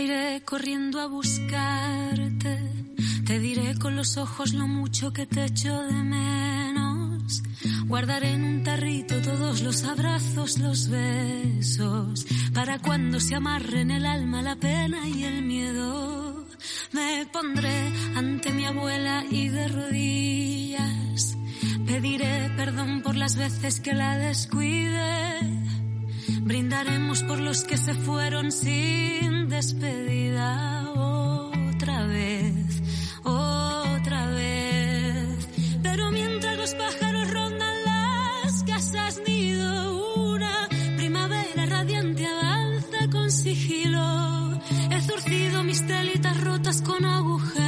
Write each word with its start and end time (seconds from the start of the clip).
iré 0.00 0.42
corriendo 0.44 1.00
a 1.00 1.06
buscarte. 1.06 2.58
Te 3.26 3.38
diré 3.38 3.78
con 3.78 3.96
los 3.96 4.16
ojos 4.16 4.52
lo 4.54 4.66
mucho 4.66 5.12
que 5.12 5.26
te 5.26 5.44
echo 5.44 5.82
de 5.82 5.92
menos. 5.92 7.42
Guardaré 7.86 8.32
en 8.32 8.44
un 8.44 8.62
tarrito 8.62 9.20
todos 9.22 9.62
los 9.62 9.84
abrazos, 9.84 10.58
los 10.58 10.88
besos, 10.88 12.26
para 12.52 12.78
cuando 12.78 13.20
se 13.20 13.34
amarren 13.34 13.90
el 13.90 14.06
alma, 14.06 14.42
la 14.42 14.56
pena 14.56 15.08
y 15.08 15.24
el 15.24 15.42
miedo. 15.42 16.46
Me 16.92 17.26
pondré 17.32 17.92
ante 18.14 18.52
mi 18.52 18.64
abuela 18.64 19.24
y 19.30 19.48
de 19.48 19.68
rodillas 19.68 20.44
pediré 21.94 22.50
perdón 22.56 23.02
por 23.02 23.14
las 23.16 23.36
veces 23.36 23.80
que 23.80 23.94
la 23.94 24.18
descuide. 24.18 25.63
Brindaremos 26.44 27.22
por 27.22 27.40
los 27.40 27.64
que 27.64 27.78
se 27.78 27.94
fueron 27.94 28.52
sin 28.52 29.48
despedida 29.48 30.90
otra 30.92 32.04
vez, 32.04 32.82
otra 33.22 34.28
vez. 34.28 35.48
Pero 35.82 36.10
mientras 36.10 36.58
los 36.58 36.74
pájaros 36.74 37.30
rondan 37.30 37.76
las 37.86 38.62
casas 38.64 39.22
nido, 39.26 40.22
una 40.22 40.68
primavera 40.98 41.64
radiante 41.64 42.26
avanza 42.26 43.08
con 43.10 43.30
sigilo. 43.30 44.60
He 44.90 45.00
zurcido 45.00 45.64
mis 45.64 45.86
telitas 45.86 46.38
rotas 46.42 46.82
con 46.82 47.06
aguja 47.06 47.63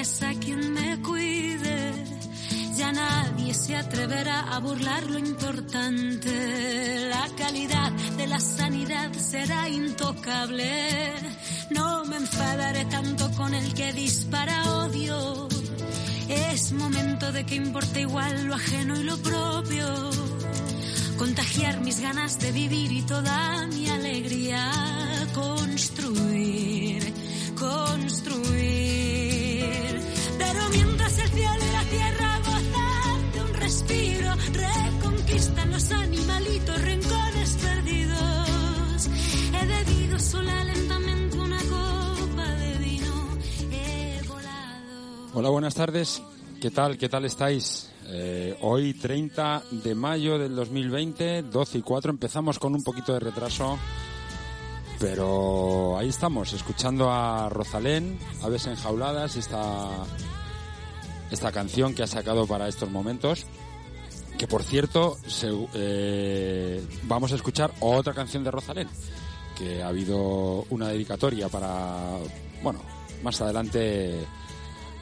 gracias 0.00 0.22
a 0.22 0.32
quien 0.40 0.72
me 0.72 1.02
cuide. 1.02 1.92
Ya 2.74 2.90
nadie 2.90 3.52
se 3.52 3.76
atreverá 3.76 4.40
a 4.54 4.58
burlar 4.60 5.02
lo 5.10 5.18
importante. 5.18 7.06
La 7.10 7.28
calidad 7.36 7.92
de 8.16 8.26
la 8.26 8.40
sanidad 8.40 9.12
será 9.12 9.68
intocable. 9.68 11.12
No 11.68 12.06
me 12.06 12.16
enfadaré 12.16 12.86
tanto 12.86 13.30
con 13.32 13.52
el 13.52 13.74
que 13.74 13.92
dispara 13.92 14.72
odio. 14.84 15.48
Es 16.28 16.72
momento 16.72 17.30
de 17.32 17.44
que 17.44 17.56
importe 17.56 18.00
igual 18.00 18.46
lo 18.46 18.54
ajeno 18.54 18.98
y 18.98 19.02
lo 19.04 19.18
propio. 19.18 20.10
Contagiar 21.18 21.82
mis 21.82 22.00
ganas 22.00 22.40
de 22.40 22.52
vivir 22.52 22.90
y 22.90 23.02
toda 23.02 23.66
mi 23.66 23.86
alegría. 23.90 24.70
Construir, 25.34 27.12
construir. 27.54 28.79
Hola, 45.40 45.48
buenas 45.48 45.74
tardes. 45.74 46.22
¿Qué 46.60 46.70
tal? 46.70 46.98
¿Qué 46.98 47.08
tal 47.08 47.24
estáis? 47.24 47.90
Eh, 48.08 48.58
hoy 48.60 48.92
30 48.92 49.62
de 49.70 49.94
mayo 49.94 50.38
del 50.38 50.54
2020, 50.54 51.44
12 51.44 51.78
y 51.78 51.80
4, 51.80 52.10
empezamos 52.10 52.58
con 52.58 52.74
un 52.74 52.84
poquito 52.84 53.14
de 53.14 53.20
retraso, 53.20 53.78
pero 54.98 55.96
ahí 55.96 56.10
estamos, 56.10 56.52
escuchando 56.52 57.10
a 57.10 57.48
Rosalén, 57.48 58.18
Aves 58.42 58.66
Enjauladas, 58.66 59.36
esta, 59.36 59.88
esta 61.30 61.50
canción 61.52 61.94
que 61.94 62.02
ha 62.02 62.06
sacado 62.06 62.46
para 62.46 62.68
estos 62.68 62.90
momentos, 62.90 63.46
que 64.36 64.46
por 64.46 64.62
cierto, 64.62 65.16
eh, 65.72 66.84
vamos 67.04 67.32
a 67.32 67.36
escuchar 67.36 67.72
otra 67.80 68.12
canción 68.12 68.44
de 68.44 68.50
Rosalén, 68.50 68.88
que 69.56 69.82
ha 69.82 69.88
habido 69.88 70.66
una 70.68 70.88
dedicatoria 70.88 71.48
para, 71.48 72.18
bueno, 72.62 72.82
más 73.22 73.40
adelante 73.40 74.26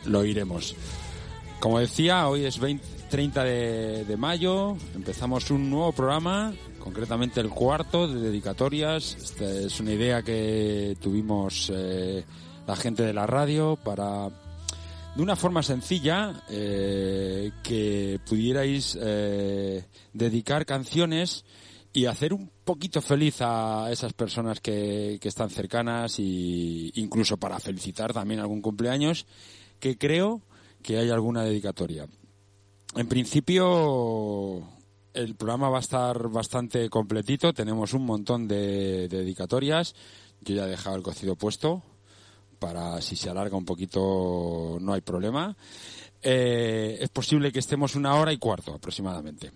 lo 0.09 0.25
iremos. 0.25 0.75
Como 1.61 1.79
decía, 1.79 2.29
hoy 2.29 2.45
es 2.45 2.59
20 2.59 2.99
30 3.09 3.45
de, 3.45 4.17
mayo, 4.19 4.77
empezamos 4.95 5.51
un 5.51 5.71
nuevo 5.71 5.93
programa, 5.93 6.53
concretamente 6.79 7.41
el 7.41 7.49
cuarto 7.49 8.07
de 8.07 8.21
dedicatorias. 8.21 9.17
Esta 9.17 9.51
es 9.51 9.81
una 9.81 9.93
idea 9.93 10.23
que 10.23 10.97
tuvimos 11.01 11.73
eh, 11.75 12.25
la 12.67 12.77
gente 12.77 13.03
de 13.05 13.15
la 13.15 13.27
radio 13.27 13.77
para, 13.83 14.29
de 15.15 15.23
una 15.23 15.37
forma 15.37 15.63
sencilla, 15.63 16.43
eh, 16.51 17.51
que 17.63 18.21
pudierais 18.29 18.99
eh, 19.01 19.87
dedicar 20.13 20.67
canciones 20.67 21.47
y 21.95 22.05
hacer 22.05 22.35
un 22.35 22.51
poquito 22.65 23.01
feliz 23.01 23.37
a 23.41 23.89
esas 23.91 24.13
personas 24.13 24.61
que, 24.61 25.17
que 25.19 25.29
están 25.29 25.49
cercanas 25.49 26.19
y 26.19 26.93
incluso 26.97 27.39
para 27.39 27.59
felicitar 27.59 28.13
también 28.13 28.41
algún 28.41 28.61
cumpleaños, 28.61 29.25
que 29.79 29.99
creo 29.99 30.43
que 30.83 30.99
hay 30.99 31.11
alguna 31.11 31.43
dedicatoria. 31.45 32.07
En 32.95 33.09
principio, 33.09 34.63
el 35.13 35.35
programa 35.35 35.69
va 35.69 35.79
a 35.79 35.81
estar 35.81 36.29
bastante 36.29 36.89
completito. 36.89 37.53
Tenemos 37.53 37.93
un 37.95 38.05
montón 38.07 38.49
de, 38.49 39.09
de 39.09 39.19
dedicatorias. 39.19 39.95
Yo 40.41 40.55
ya 40.55 40.65
he 40.65 40.71
dejado 40.71 40.97
el 40.97 41.03
cocido 41.03 41.37
puesto 41.37 41.83
para 42.59 43.01
si 43.01 43.17
se 43.17 43.31
alarga 43.31 43.57
un 43.57 43.65
poquito 43.65 44.79
no 44.81 44.93
hay 44.93 45.01
problema. 45.01 45.57
Eh, 46.21 46.99
es 47.01 47.09
posible 47.11 47.53
que 47.53 47.61
estemos 47.61 47.95
una 47.95 48.15
hora 48.15 48.33
y 48.33 48.39
cuarto 48.39 48.75
aproximadamente. 48.75 49.53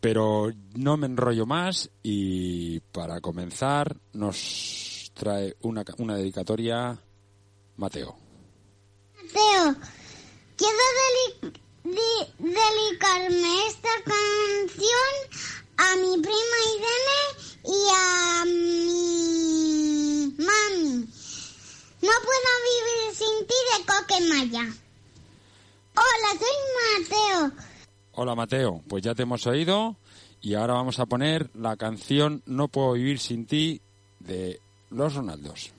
Pero 0.00 0.52
no 0.74 0.96
me 0.96 1.06
enrollo 1.06 1.46
más 1.46 1.90
y 2.02 2.80
para 2.80 3.20
comenzar 3.20 3.96
nos 4.12 5.10
trae 5.14 5.56
una, 5.62 5.84
una 5.98 6.16
dedicatoria 6.16 6.98
Mateo. 7.76 8.25
Mateo, 9.36 9.76
quiero 10.56 10.78
dedicarme 12.38 13.66
esta 13.68 13.90
canción 14.06 15.12
a 15.76 15.96
mi 15.96 16.22
prima 16.22 16.58
Irene 16.74 17.22
y 17.64 17.80
a 17.94 18.44
mi 18.46 20.34
mami. 20.38 21.04
No 22.00 22.14
puedo 22.24 22.50
vivir 22.64 23.14
sin 23.14 23.36
ti 23.46 23.58
de 23.72 23.78
Coquemaya. 23.84 24.64
Hola, 25.96 26.30
soy 26.38 26.56
Mateo. 26.98 27.52
Hola 28.12 28.34
Mateo, 28.34 28.82
pues 28.88 29.02
ya 29.02 29.14
te 29.14 29.24
hemos 29.24 29.46
oído 29.46 29.96
y 30.40 30.54
ahora 30.54 30.72
vamos 30.74 30.98
a 30.98 31.04
poner 31.04 31.50
la 31.54 31.76
canción 31.76 32.42
No 32.46 32.68
puedo 32.68 32.92
vivir 32.92 33.18
sin 33.18 33.44
ti 33.44 33.82
de 34.18 34.60
Los 34.88 35.14
Ronaldos. 35.14 35.75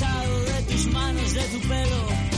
De 0.00 0.72
tus 0.72 0.86
manos, 0.86 1.34
de 1.34 1.42
tu 1.42 1.68
pelo, 1.68 2.31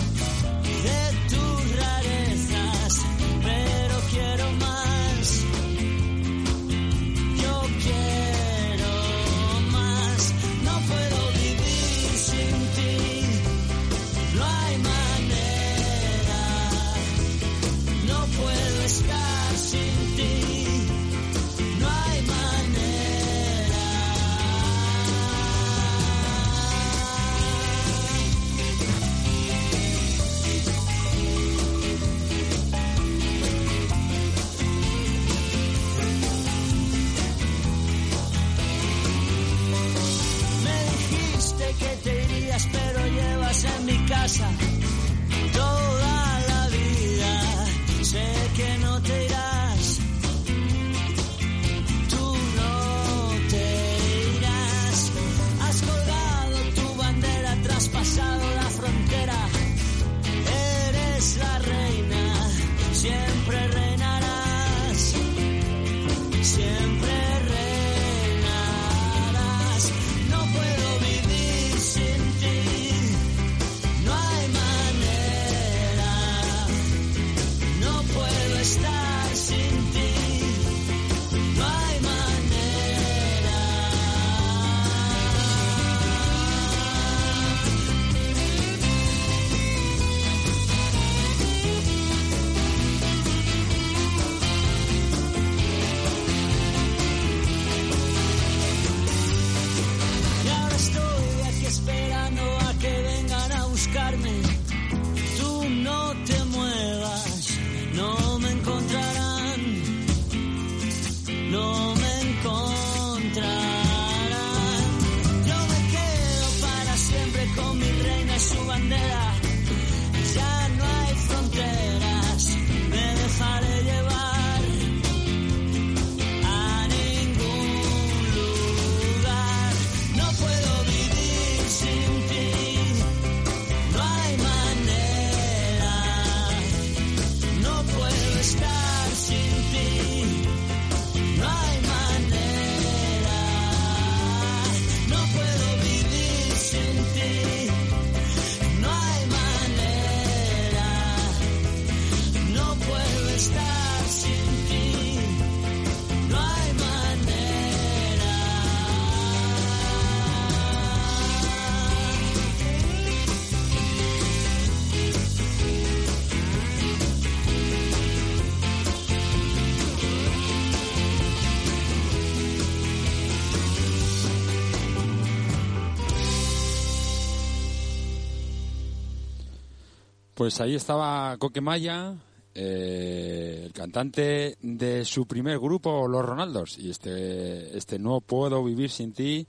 Pues 180.44 180.60
ahí 180.60 180.74
estaba 180.74 181.38
Coquemaya, 181.38 182.14
eh, 182.54 183.62
el 183.64 183.72
cantante 183.72 184.58
de 184.60 185.02
su 185.06 185.24
primer 185.24 185.58
grupo, 185.58 186.06
Los 186.06 186.22
Ronaldos, 186.22 186.78
y 186.78 186.90
este, 186.90 187.74
este 187.74 187.98
No 187.98 188.20
Puedo 188.20 188.62
Vivir 188.62 188.90
Sin 188.90 189.14
Ti, 189.14 189.46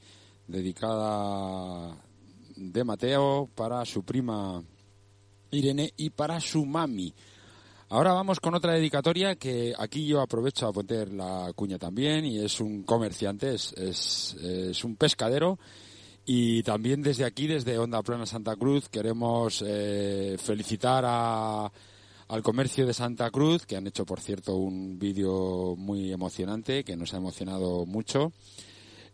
dedicada 0.47 1.97
de 2.55 2.83
Mateo 2.85 3.49
para 3.53 3.83
su 3.83 4.03
prima 4.03 4.63
Irene 5.51 5.91
y 5.97 6.11
para 6.11 6.39
su 6.39 6.65
mami. 6.65 7.13
Ahora 7.89 8.13
vamos 8.13 8.39
con 8.39 8.55
otra 8.55 8.71
dedicatoria 8.71 9.35
que 9.35 9.73
aquí 9.77 10.07
yo 10.07 10.21
aprovecho 10.21 10.65
a 10.65 10.71
poner 10.71 11.11
la 11.11 11.51
cuña 11.57 11.77
también 11.77 12.23
y 12.23 12.39
es 12.39 12.61
un 12.61 12.83
comerciante, 12.83 13.53
es, 13.53 13.73
es, 13.73 14.33
es 14.41 14.81
un 14.85 14.95
pescadero 14.95 15.59
y 16.25 16.63
también 16.63 17.01
desde 17.03 17.23
aquí, 17.23 17.45
desde 17.47 17.77
Onda 17.77 18.01
Plana 18.01 18.25
Santa 18.25 18.55
Cruz, 18.55 18.89
queremos 18.89 19.63
eh, 19.65 20.37
felicitar 20.39 21.03
a, 21.05 21.71
al 22.27 22.41
comercio 22.41 22.87
de 22.87 22.93
Santa 22.93 23.29
Cruz, 23.29 23.65
que 23.65 23.75
han 23.77 23.85
hecho, 23.85 24.05
por 24.05 24.19
cierto, 24.19 24.55
un 24.55 24.97
vídeo 24.97 25.75
muy 25.77 26.11
emocionante, 26.11 26.83
que 26.83 26.97
nos 26.97 27.13
ha 27.13 27.17
emocionado 27.17 27.85
mucho. 27.85 28.33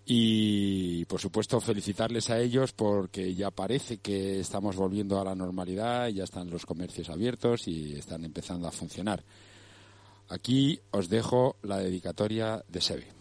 Y, 0.06 1.06
por 1.06 1.20
supuesto, 1.20 1.60
felicitarles 1.60 2.30
a 2.30 2.39
ellos 2.39 2.72
porque 2.74 3.36
ya 3.36 3.51
parece 3.51 3.98
que 4.00 4.39
estamos 4.39 4.75
volviendo 4.75 5.20
a 5.20 5.25
la 5.25 5.36
normalidad, 5.36 6.08
ya 6.08 6.24
están 6.24 6.50
los 6.50 6.65
comercios 6.65 7.10
abiertos 7.10 7.68
y 7.68 7.94
están 7.94 8.24
empezando 8.24 8.68
a 8.68 8.72
funcionar. 8.72 9.24
Aquí 10.30 10.80
os 10.91 11.10
dejo 11.10 11.58
la 11.62 11.77
dedicatoria 11.77 12.63
de 12.68 12.82
Sebe. 12.82 13.20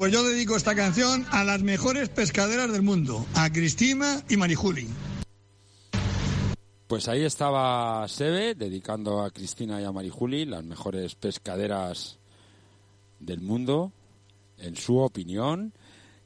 Pues 0.00 0.14
yo 0.14 0.24
dedico 0.24 0.56
esta 0.56 0.74
canción 0.74 1.26
a 1.30 1.44
las 1.44 1.62
mejores 1.62 2.08
pescaderas 2.08 2.72
del 2.72 2.80
mundo, 2.80 3.26
a 3.34 3.52
Cristina 3.52 4.24
y 4.30 4.38
Marijuli. 4.38 4.88
Pues 6.86 7.06
ahí 7.06 7.22
estaba 7.22 8.08
Sebe 8.08 8.54
dedicando 8.54 9.22
a 9.22 9.30
Cristina 9.30 9.78
y 9.78 9.84
a 9.84 9.92
Marijuli, 9.92 10.46
las 10.46 10.64
mejores 10.64 11.16
pescaderas 11.16 12.18
del 13.18 13.42
mundo, 13.42 13.92
en 14.56 14.74
su 14.74 14.96
opinión, 14.96 15.74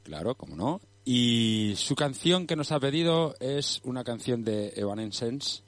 claro, 0.03 0.35
como 0.35 0.55
no. 0.55 0.79
Y 1.03 1.73
su 1.75 1.95
canción 1.95 2.47
que 2.47 2.55
nos 2.55 2.71
ha 2.71 2.79
pedido 2.79 3.35
es 3.41 3.81
una 3.83 4.05
canción 4.05 4.45
de 4.45 4.71
Evanescence, 4.77 5.63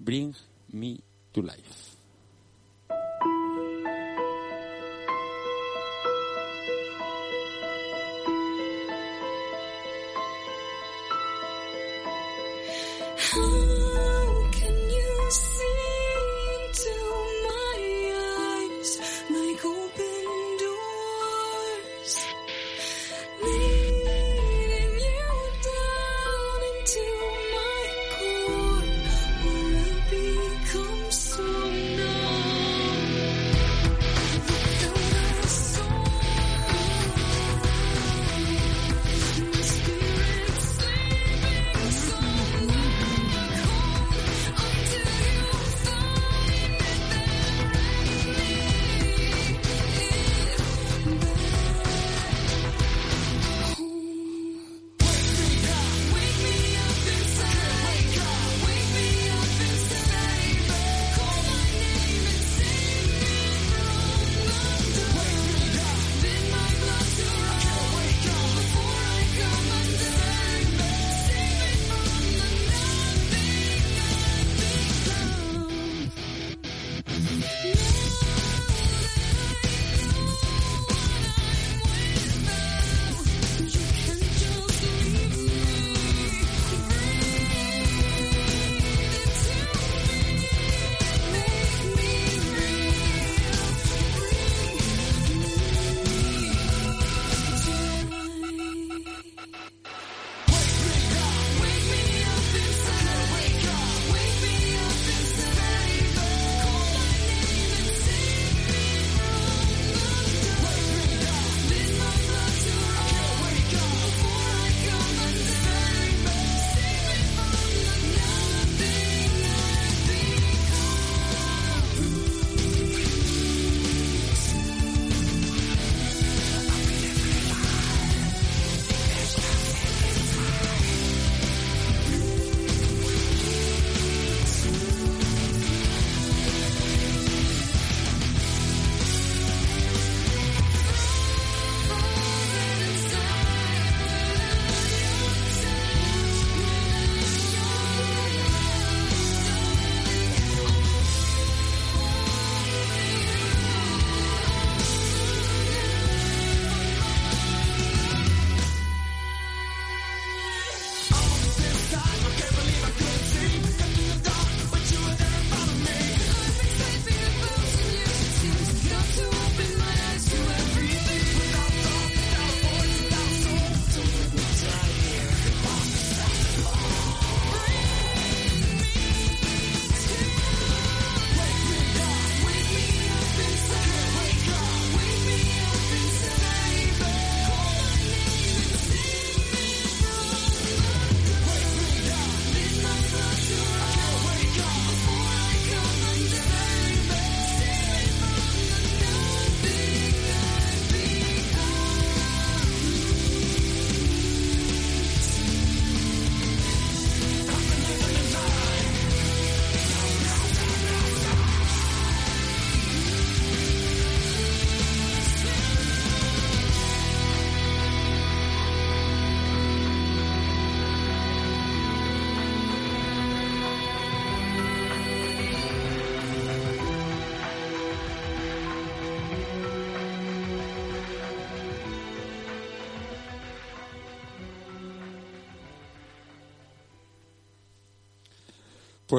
Bring 0.00 0.34
Me 0.72 0.98
to 1.30 1.42
Life. 1.42 1.87
후 13.18 13.87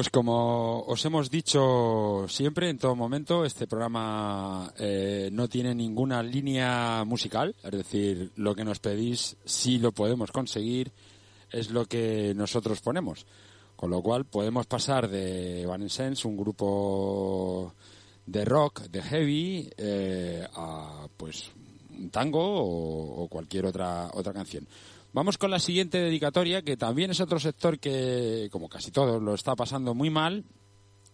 Pues 0.00 0.08
como 0.08 0.80
os 0.86 1.04
hemos 1.04 1.30
dicho 1.30 2.24
siempre, 2.26 2.70
en 2.70 2.78
todo 2.78 2.96
momento, 2.96 3.44
este 3.44 3.66
programa 3.66 4.72
eh, 4.78 5.28
no 5.30 5.46
tiene 5.46 5.74
ninguna 5.74 6.22
línea 6.22 7.04
musical, 7.04 7.54
es 7.62 7.70
decir, 7.70 8.32
lo 8.36 8.54
que 8.54 8.64
nos 8.64 8.78
pedís 8.78 9.36
sí 9.44 9.76
lo 9.76 9.92
podemos 9.92 10.32
conseguir, 10.32 10.90
es 11.50 11.68
lo 11.68 11.84
que 11.84 12.32
nosotros 12.34 12.80
ponemos. 12.80 13.26
Con 13.76 13.90
lo 13.90 14.00
cual 14.00 14.24
podemos 14.24 14.64
pasar 14.64 15.06
de 15.06 15.64
Evanescence, 15.64 16.26
un 16.26 16.38
grupo 16.38 17.74
de 18.24 18.46
rock, 18.46 18.84
de 18.84 19.02
heavy, 19.02 19.70
eh, 19.76 20.46
a 20.54 21.08
pues 21.14 21.50
un 21.90 22.08
tango 22.08 22.40
o, 22.40 23.24
o 23.24 23.28
cualquier 23.28 23.66
otra 23.66 24.08
otra 24.14 24.32
canción. 24.32 24.66
Vamos 25.12 25.38
con 25.38 25.50
la 25.50 25.58
siguiente 25.58 25.98
dedicatoria, 25.98 26.62
que 26.62 26.76
también 26.76 27.10
es 27.10 27.20
otro 27.20 27.40
sector 27.40 27.80
que, 27.80 28.48
como 28.52 28.68
casi 28.68 28.92
todos, 28.92 29.20
lo 29.20 29.34
está 29.34 29.56
pasando 29.56 29.94
muy 29.94 30.08
mal 30.08 30.44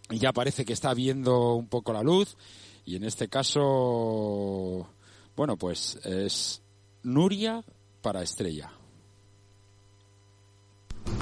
y 0.09 0.19
ya 0.19 0.33
parece 0.33 0.65
que 0.65 0.73
está 0.73 0.93
viendo 0.93 1.55
un 1.55 1.67
poco 1.67 1.93
la 1.93 2.03
luz. 2.03 2.37
Y 2.85 2.95
en 2.95 3.03
este 3.03 3.27
caso, 3.27 4.87
bueno, 5.35 5.57
pues 5.57 5.97
es 6.03 6.61
Nuria 7.03 7.63
para 8.01 8.21
Estrella. 8.21 8.71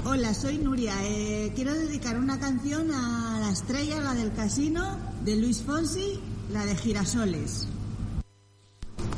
Hola, 0.04 0.34
soy 0.34 0.58
Nuria. 0.58 0.94
Eh, 1.02 1.52
quiero 1.54 1.72
dedicar 1.72 2.18
una 2.18 2.38
canción 2.38 2.90
a 2.92 3.40
la 3.40 3.50
estrella, 3.50 4.00
la 4.00 4.14
del 4.14 4.32
casino, 4.32 4.98
de 5.24 5.36
Luis 5.36 5.62
Fonsi, 5.62 6.20
la 6.52 6.64
de 6.66 6.76
Girasoles. 6.76 7.68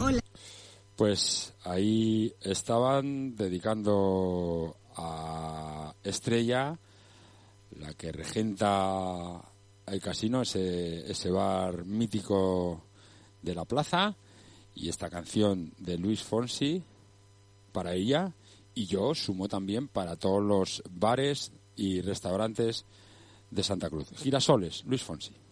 Hola. 0.00 0.20
Pues 0.98 1.54
ahí 1.62 2.34
estaban 2.40 3.36
dedicando 3.36 4.76
a 4.96 5.94
Estrella, 6.02 6.76
la 7.78 7.94
que 7.94 8.10
regenta 8.10 9.40
el 9.86 10.00
casino, 10.00 10.42
ese, 10.42 11.08
ese 11.08 11.30
bar 11.30 11.84
mítico 11.84 12.82
de 13.42 13.54
la 13.54 13.64
plaza, 13.64 14.16
y 14.74 14.88
esta 14.88 15.08
canción 15.08 15.72
de 15.78 15.98
Luis 15.98 16.24
Fonsi 16.24 16.82
para 17.70 17.94
ella, 17.94 18.34
y 18.74 18.86
yo 18.86 19.14
sumo 19.14 19.46
también 19.46 19.86
para 19.86 20.16
todos 20.16 20.42
los 20.42 20.82
bares 20.90 21.52
y 21.76 22.00
restaurantes 22.00 22.86
de 23.52 23.62
Santa 23.62 23.88
Cruz. 23.88 24.08
Girasoles, 24.16 24.82
Luis 24.84 25.04
Fonsi. 25.04 25.47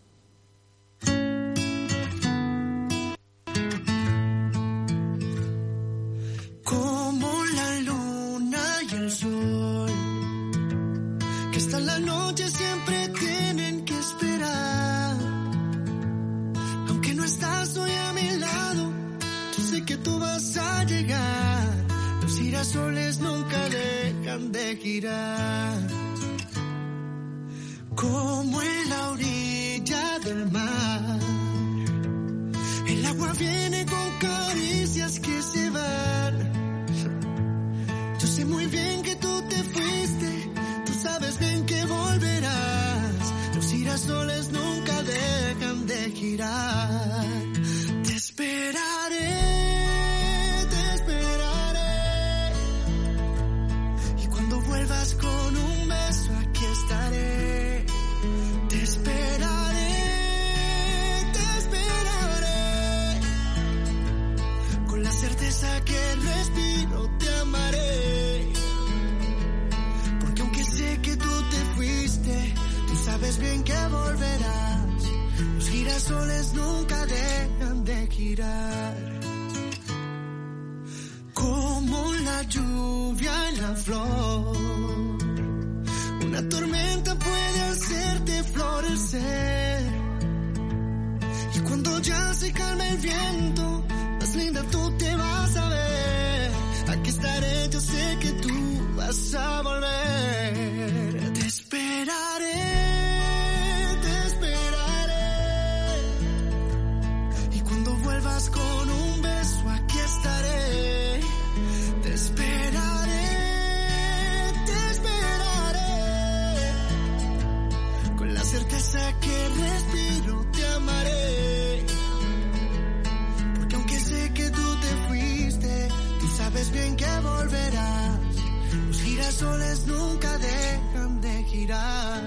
Nunca 129.86 130.38
dejan 130.38 131.20
de 131.20 131.44
girar. 131.44 132.22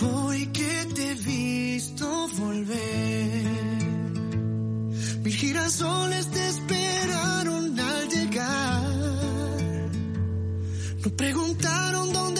Hoy 0.00 0.46
que 0.46 0.86
te 0.94 1.10
he 1.10 1.14
visto 1.14 2.28
volver, 2.38 3.42
mil 5.22 5.34
girasoles 5.34 6.26
te 6.28 6.48
esperaron 6.48 7.78
al 7.78 8.08
llegar. 8.08 8.82
No 11.04 11.10
preguntaron 11.16 12.12
dónde 12.12 12.31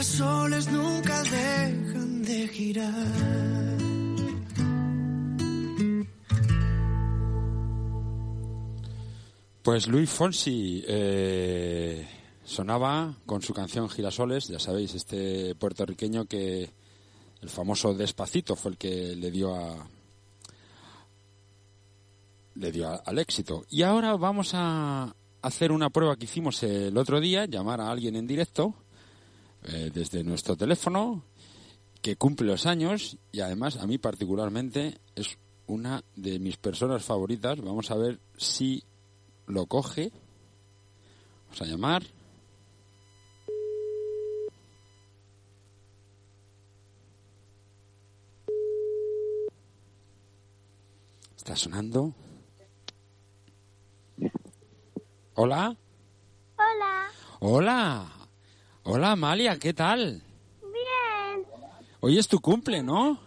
girasoles 0.00 0.66
nunca 0.72 1.22
dejan 1.24 2.22
de 2.22 2.48
girar. 2.48 3.06
Pues 9.62 9.86
Luis 9.88 10.08
Fonsi 10.08 10.82
eh, 10.86 12.06
sonaba 12.44 13.14
con 13.26 13.42
su 13.42 13.52
canción 13.52 13.88
Girasoles, 13.90 14.48
ya 14.48 14.58
sabéis, 14.58 14.94
este 14.94 15.54
puertorriqueño 15.54 16.24
que 16.24 16.70
el 17.42 17.48
famoso 17.50 17.92
Despacito 17.94 18.56
fue 18.56 18.72
el 18.72 18.78
que 18.78 19.14
le 19.16 19.30
dio 19.30 19.54
a 19.54 19.86
le 22.54 22.72
dio 22.72 22.88
a- 22.88 22.96
al 22.96 23.18
éxito. 23.18 23.64
Y 23.70 23.82
ahora 23.82 24.16
vamos 24.16 24.50
a 24.54 25.14
hacer 25.42 25.72
una 25.72 25.88
prueba 25.90 26.16
que 26.16 26.24
hicimos 26.24 26.62
el 26.62 26.96
otro 26.96 27.20
día, 27.20 27.46
llamar 27.46 27.80
a 27.80 27.90
alguien 27.90 28.16
en 28.16 28.26
directo 28.26 28.74
eh, 29.64 29.90
desde 29.92 30.24
nuestro 30.24 30.56
teléfono 30.56 31.22
que 32.00 32.16
cumple 32.16 32.46
los 32.46 32.66
años 32.66 33.18
y 33.30 33.40
además 33.40 33.76
a 33.76 33.86
mí 33.86 33.98
particularmente 33.98 34.98
es 35.14 35.38
una 35.66 36.02
de 36.16 36.38
mis 36.38 36.56
personas 36.56 37.04
favoritas. 37.04 37.60
Vamos 37.60 37.90
a 37.90 37.96
ver 37.96 38.18
si 38.36 38.82
lo 39.46 39.66
coge. 39.66 40.10
Vamos 41.46 41.62
a 41.62 41.64
llamar. 41.66 42.02
Está 51.36 51.56
sonando. 51.56 52.14
Hola. 55.34 55.76
Hola. 56.56 57.08
Hola. 57.40 58.19
Hola, 58.82 59.12
Amalia, 59.12 59.58
¿qué 59.58 59.74
tal? 59.74 60.22
Bien. 60.62 61.46
Hoy 62.00 62.18
es 62.18 62.26
tu 62.26 62.40
cumple, 62.40 62.82
¿no? 62.82 63.20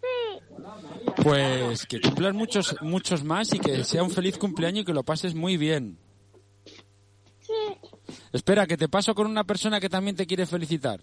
Sí. 0.00 0.60
Pues 1.22 1.84
que 1.86 2.00
cumplas 2.00 2.34
muchos, 2.34 2.76
muchos 2.80 3.24
más 3.24 3.52
y 3.52 3.58
que 3.58 3.82
sea 3.84 4.02
un 4.02 4.10
feliz 4.10 4.38
cumpleaños 4.38 4.82
y 4.82 4.84
que 4.84 4.92
lo 4.92 5.02
pases 5.02 5.34
muy 5.34 5.56
bien. 5.56 5.98
Sí. 7.40 7.52
Espera, 8.32 8.66
que 8.66 8.76
te 8.76 8.88
paso 8.88 9.14
con 9.14 9.26
una 9.26 9.44
persona 9.44 9.80
que 9.80 9.88
también 9.88 10.16
te 10.16 10.26
quiere 10.26 10.46
felicitar. 10.46 11.02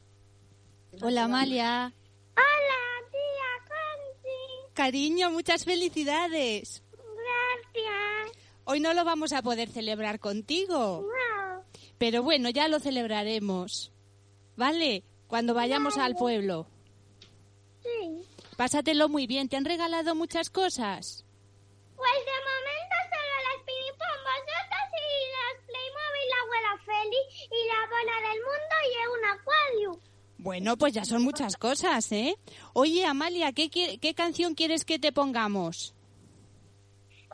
Hola, 1.02 1.26
Amalia. 1.26 1.94
Hola, 2.36 3.10
tía 3.12 3.68
Conchi. 3.68 4.74
Cariño, 4.74 5.32
muchas 5.32 5.66
felicidades. 5.66 6.82
Gracias. 6.92 8.38
Hoy 8.64 8.80
no 8.80 8.94
lo 8.94 9.04
vamos 9.04 9.34
a 9.34 9.42
poder 9.42 9.70
celebrar 9.70 10.20
contigo. 10.20 11.06
Pero 11.98 12.24
bueno, 12.24 12.50
ya 12.50 12.68
lo 12.68 12.80
celebraremos. 12.80 13.92
¿Vale? 14.56 15.04
Cuando 15.28 15.54
vayamos 15.54 15.98
al 15.98 16.16
pueblo. 16.16 16.68
Sí. 17.84 18.24
Pásatelo 18.56 19.10
muy 19.10 19.28
bien. 19.28 19.50
¿Te 19.50 19.58
han 19.58 19.66
regalado 19.66 20.16
muchas 20.16 20.50
cosas? 20.50 21.26
Pues 21.96 22.12
de 22.26 22.38
momento 22.48 22.96
solo 23.12 23.34
las 23.48 23.64
pinipombosotas 23.66 24.88
y 24.94 25.10
las 25.36 25.56
Playmobil, 25.66 26.28
la 26.30 26.40
abuela 26.44 26.74
Feli 26.86 27.22
y 27.46 27.68
la 27.68 27.82
bola 27.90 28.16
del 28.30 28.40
mundo 28.42 28.76
y 28.84 28.98
un 29.08 29.26
acuario. 29.40 30.02
Bueno, 30.40 30.78
pues 30.78 30.94
ya 30.94 31.06
son 31.06 31.24
muchas 31.24 31.58
cosas, 31.58 32.12
¿eh? 32.12 32.36
Oye, 32.74 33.06
Amalia, 33.06 33.52
¿qué, 33.52 33.70
qué 33.70 34.14
canción 34.16 34.54
quieres 34.56 34.86
que 34.86 35.00
te 35.00 35.12
pongamos? 35.12 35.94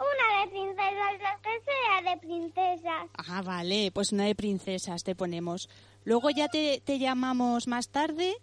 Una 0.03 0.41
de 0.41 0.51
princesas, 0.51 1.21
la 1.21 1.39
que 1.41 1.61
sea 1.63 2.11
de 2.11 2.19
princesas. 2.19 3.09
Ah, 3.17 3.41
vale, 3.41 3.91
pues 3.91 4.11
una 4.11 4.25
de 4.25 4.35
princesas 4.35 5.03
te 5.03 5.15
ponemos. 5.15 5.69
Luego 6.03 6.29
ya 6.29 6.47
te, 6.49 6.81
te 6.83 6.99
llamamos 6.99 7.67
más 7.67 7.89
tarde 7.89 8.35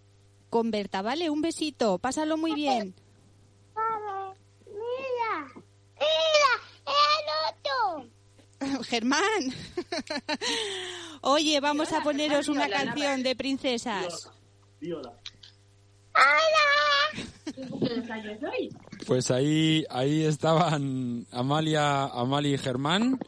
con 0.49 0.71
Berta, 0.71 1.01
¿vale? 1.01 1.29
Un 1.29 1.41
besito, 1.41 1.99
pásalo 1.99 2.37
muy 2.37 2.53
bien. 2.53 2.95
Vale, 3.73 4.37
mira. 4.65 5.63
Mira, 5.95 6.53
el 6.87 7.29
otro. 7.49 8.83
Germán. 8.83 9.21
Oye, 11.21 11.59
vamos 11.59 11.91
a 11.93 12.01
poneros 12.01 12.47
una 12.47 12.69
canción 12.69 13.23
de 13.23 13.35
princesas. 13.35 14.31
Pues 19.05 19.31
ahí, 19.31 19.83
ahí 19.89 20.23
estaban 20.23 21.25
Amalia, 21.31 22.05
Amalia 22.05 22.53
y 22.53 22.57
Germán. 22.57 23.19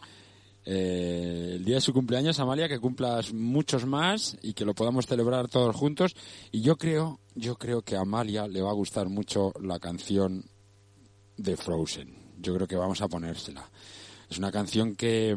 Eh, 0.66 1.54
el 1.56 1.66
día 1.66 1.76
de 1.76 1.82
su 1.82 1.94
cumpleaños, 1.94 2.40
Amalia, 2.40 2.70
que 2.70 2.80
cumplas 2.80 3.34
muchos 3.34 3.86
más 3.86 4.38
y 4.42 4.54
que 4.54 4.66
lo 4.66 4.74
podamos 4.74 5.08
celebrar 5.08 5.48
todos 5.48 5.76
juntos. 5.76 6.16
Y 6.52 6.62
yo 6.62 6.78
creo, 6.78 7.20
yo 7.36 7.56
creo 7.56 7.82
que 7.82 7.96
a 7.96 8.02
Amalia 8.02 8.48
le 8.48 8.62
va 8.62 8.70
a 8.70 8.76
gustar 8.76 9.10
mucho 9.10 9.52
la 9.62 9.80
canción 9.80 10.46
de 11.38 11.58
Frozen. 11.58 12.14
Yo 12.38 12.54
creo 12.56 12.68
que 12.68 12.76
vamos 12.76 13.02
a 13.02 13.08
ponérsela. 13.08 13.70
Es 14.30 14.38
una 14.38 14.52
canción 14.52 14.96
que, 14.96 15.36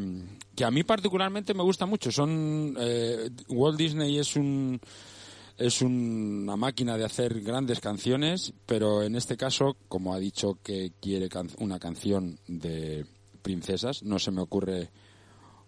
que 0.55 0.65
a 0.65 0.71
mí 0.71 0.85
particularmente 0.85 1.55
me 1.55 1.63
gusta 1.63 1.87
mucho. 1.87 2.13
Son 2.13 2.77
eh, 2.79 3.31
Walt 3.49 3.79
Disney 3.79 4.19
es 4.19 4.37
un 4.37 4.81
es 5.59 5.81
una 5.83 6.57
máquina 6.57 6.97
de 6.99 7.05
hacer 7.05 7.41
grandes 7.41 7.81
canciones, 7.81 8.53
pero 8.67 9.03
en 9.03 9.17
este 9.17 9.37
caso, 9.37 9.77
como 9.89 10.13
ha 10.15 10.19
dicho 10.19 10.59
que 10.63 10.93
quiere 11.01 11.29
can- 11.29 11.51
una 11.59 11.79
canción 11.79 12.39
de 12.47 13.07
princesas, 13.43 14.03
no 14.03 14.19
se 14.19 14.31
me 14.31 14.43
ocurre 14.43 14.91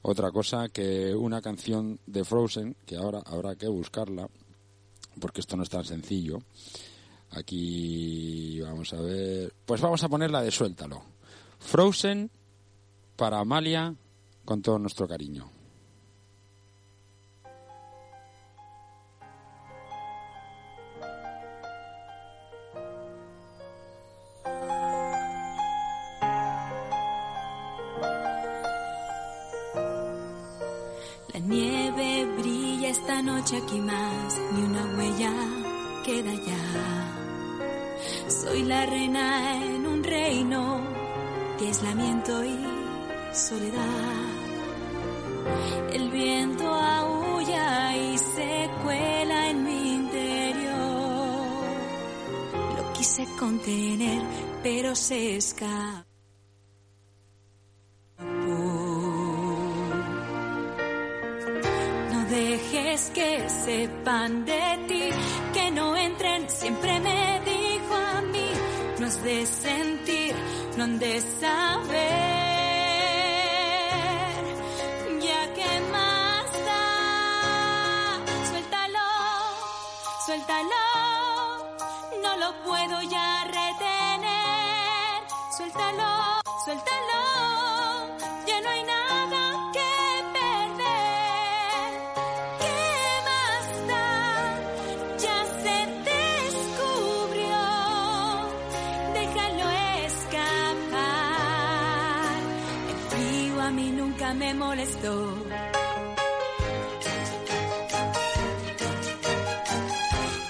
otra 0.03 0.31
cosa 0.31 0.69
que 0.69 1.15
una 1.15 1.41
canción 1.41 1.99
de 2.07 2.25
Frozen, 2.25 2.77
que 2.87 2.97
ahora 2.97 3.23
habrá 3.27 3.57
que 3.57 3.69
buscarla, 3.69 4.29
porque 5.21 5.41
esto 5.41 5.57
no 5.57 5.63
es 5.63 5.69
tan 5.71 5.85
sencillo. 5.85 6.39
Aquí 7.31 8.61
vamos 8.61 8.93
a 8.93 9.01
ver. 9.01 9.53
Pues 9.67 9.81
vamos 9.81 10.03
a 10.03 10.09
poner 10.09 10.31
la 10.31 10.43
de 10.43 10.51
Suéltalo. 10.51 11.03
Frozen 11.59 12.31
para 13.17 13.41
Amalia 13.41 13.95
con 14.45 14.63
todo 14.63 14.79
nuestro 14.79 15.07
cariño. 15.09 15.51
Noche 33.23 33.57
aquí 33.57 33.81
más, 33.81 34.39
ni 34.53 34.63
una 34.63 34.85
huella 34.97 35.33
queda 36.05 36.35
ya. 36.35 37.19
Soy 38.29 38.63
la 38.63 38.87
reina 38.87 39.65
en 39.65 39.87
un 39.87 40.05
reino 40.05 40.81
de 41.59 41.67
aislamiento 41.67 42.45
y 42.45 42.59
soledad. 43.33 44.39
El 45.93 46.11
viento 46.11 46.67
aúlla 46.67 47.97
y 47.97 48.19
se 48.19 48.71
cuela 48.83 49.51
en 49.51 49.65
mi 49.65 49.95
interior. 49.95 50.79
Lo 52.77 52.93
quise 52.93 53.27
contener, 53.39 54.23
pero 54.63 54.95
se 54.95 55.37
escapa. 55.37 56.08
Que 63.15 63.49
sepan 63.49 64.45
de 64.45 64.79
ti, 64.89 65.05
que 65.55 65.71
no 65.71 65.97
entren, 65.97 66.49
siempre 66.51 66.99
me 67.01 67.41
dijo 67.45 67.95
a 67.95 68.21
mí, 68.23 68.51
no 68.99 69.07
has 69.07 69.23
de 69.23 69.47
sentir, 69.47 70.35
no 70.77 70.85
han 70.85 70.99
de 70.99 71.21
saber, 71.21 72.08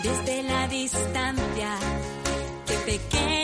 Desde 0.03 0.43
la 0.45 0.69
distancia, 0.69 1.79
qué 2.67 2.75
pequeño 2.87 3.38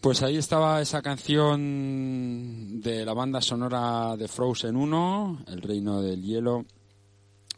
Pues 0.00 0.22
ahí 0.22 0.38
estaba 0.38 0.80
esa 0.80 1.02
canción 1.02 2.80
de 2.80 3.04
la 3.04 3.12
banda 3.12 3.42
sonora 3.42 4.16
de 4.16 4.28
Frozen 4.28 4.74
1, 4.74 5.44
El 5.48 5.60
Reino 5.60 6.00
del 6.00 6.22
Hielo. 6.22 6.64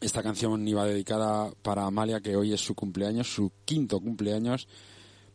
Esta 0.01 0.25
canción 0.25 0.67
iba 0.67 0.85
dedicada 0.85 1.53
para 1.63 1.87
Amalia, 1.87 2.21
que 2.21 2.35
hoy 2.35 2.53
es 2.53 2.61
su 2.61 2.75
cumpleaños, 2.75 3.33
su 3.33 3.53
quinto 3.65 4.01
cumpleaños. 4.01 4.67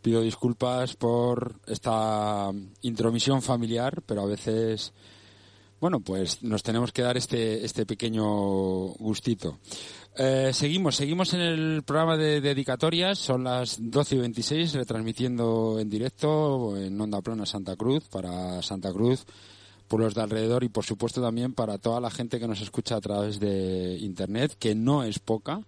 Pido 0.01 0.21
disculpas 0.21 0.97
por 0.97 1.61
esta 1.65 2.51
intromisión 2.81 3.41
familiar, 3.41 4.01
pero 4.05 4.23
a 4.23 4.25
veces, 4.25 4.91
bueno, 5.79 6.01
pues 6.01 6.43
nos 6.43 6.61
tenemos 6.61 6.91
que 6.91 7.03
dar 7.03 7.15
este, 7.15 7.63
este 7.63 7.85
pequeño 7.85 8.25
gustito. 8.25 9.59
Eh, 10.19 10.49
seguimos, 10.51 10.95
seguimos 10.95 11.33
en 11.35 11.41
el 11.41 11.83
programa 11.83 12.17
de 12.17 12.41
dedicatorias, 12.41 13.19
son 13.19 13.43
las 13.43 13.77
12 13.79 14.15
y 14.15 14.17
26, 14.19 14.73
retransmitiendo 14.73 15.77
en 15.79 15.89
directo 15.89 16.75
en 16.75 16.99
Onda 16.99 17.21
Plana 17.21 17.45
Santa 17.45 17.75
Cruz, 17.75 18.05
para 18.09 18.61
Santa 18.63 18.91
Cruz, 18.91 19.25
pueblos 19.87 20.15
de 20.15 20.21
alrededor 20.23 20.63
y 20.63 20.69
por 20.69 20.85
supuesto 20.85 21.21
también 21.21 21.53
para 21.53 21.77
toda 21.77 22.01
la 22.01 22.09
gente 22.09 22.39
que 22.39 22.47
nos 22.47 22.61
escucha 22.61 22.95
a 22.95 23.01
través 23.01 23.39
de 23.39 23.97
Internet, 24.01 24.55
que 24.57 24.73
no 24.73 25.03
es 25.03 25.19
poca, 25.19 25.61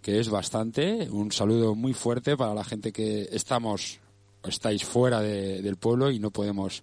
que 0.00 0.18
es 0.20 0.30
bastante. 0.30 1.10
Un 1.10 1.30
saludo 1.30 1.74
muy 1.74 1.92
fuerte 1.92 2.34
para 2.36 2.54
la 2.54 2.64
gente 2.64 2.92
que 2.92 3.28
estamos, 3.30 4.00
estáis 4.42 4.84
fuera 4.84 5.20
de- 5.20 5.60
del 5.60 5.76
pueblo 5.76 6.10
y 6.10 6.18
no 6.18 6.30
podemos, 6.30 6.82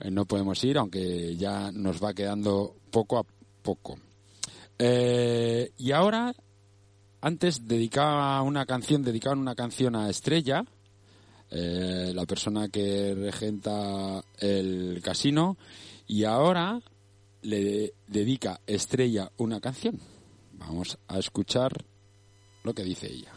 eh, 0.00 0.10
no 0.10 0.24
podemos 0.24 0.64
ir, 0.64 0.78
aunque 0.78 1.36
ya 1.36 1.70
nos 1.72 2.02
va 2.02 2.14
quedando 2.14 2.74
poco 2.90 3.18
a 3.18 3.24
poco. 3.62 3.98
Eh, 4.78 5.72
y 5.78 5.92
ahora, 5.92 6.34
antes 7.20 7.66
dedicaba 7.66 8.42
una 8.42 8.66
canción, 8.66 9.02
dedicaban 9.02 9.38
una 9.38 9.54
canción 9.54 9.96
a 9.96 10.10
Estrella, 10.10 10.64
eh, 11.50 12.12
la 12.14 12.26
persona 12.26 12.68
que 12.68 13.14
regenta 13.14 14.22
el 14.38 15.00
casino, 15.02 15.56
y 16.06 16.24
ahora 16.24 16.80
le 17.42 17.94
dedica 18.06 18.60
Estrella 18.66 19.30
una 19.36 19.60
canción. 19.60 19.98
Vamos 20.52 20.98
a 21.08 21.18
escuchar 21.18 21.84
lo 22.64 22.74
que 22.74 22.82
dice 22.82 23.06
ella. 23.12 23.32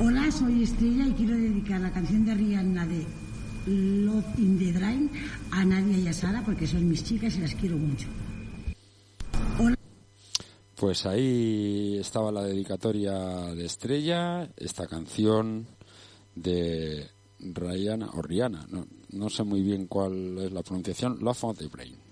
Hola, 0.00 0.30
soy 0.30 0.62
Estrella 0.62 1.06
y 1.08 1.12
quiero 1.12 1.34
dedicar 1.34 1.80
la 1.80 1.92
canción 1.92 2.24
de 2.24 2.34
Rihanna 2.34 2.86
de 2.86 3.04
Love 3.68 4.38
in 4.38 4.58
the 4.58 4.72
Drain 4.72 5.10
a 5.50 5.64
Nadia 5.64 5.98
y 5.98 6.08
a 6.08 6.12
Sara 6.12 6.42
porque 6.44 6.66
son 6.66 6.88
mis 6.88 7.04
chicas 7.04 7.36
y 7.36 7.40
las 7.40 7.54
quiero 7.54 7.76
mucho. 7.76 8.08
Pues 10.74 11.06
ahí 11.06 11.98
estaba 11.98 12.30
la 12.30 12.44
dedicatoria 12.44 13.12
de 13.52 13.66
Estrella, 13.66 14.48
esta 14.56 14.86
canción 14.86 15.66
de 16.36 17.08
Rihanna, 17.40 18.10
o 18.14 18.22
Rihanna, 18.22 18.66
no, 18.70 18.86
no 19.10 19.28
sé 19.28 19.42
muy 19.42 19.62
bien 19.62 19.88
cuál 19.88 20.38
es 20.38 20.52
la 20.52 20.62
pronunciación, 20.62 21.18
Love 21.20 21.44
on 21.44 21.56
the 21.56 21.66
Brain. 21.66 22.07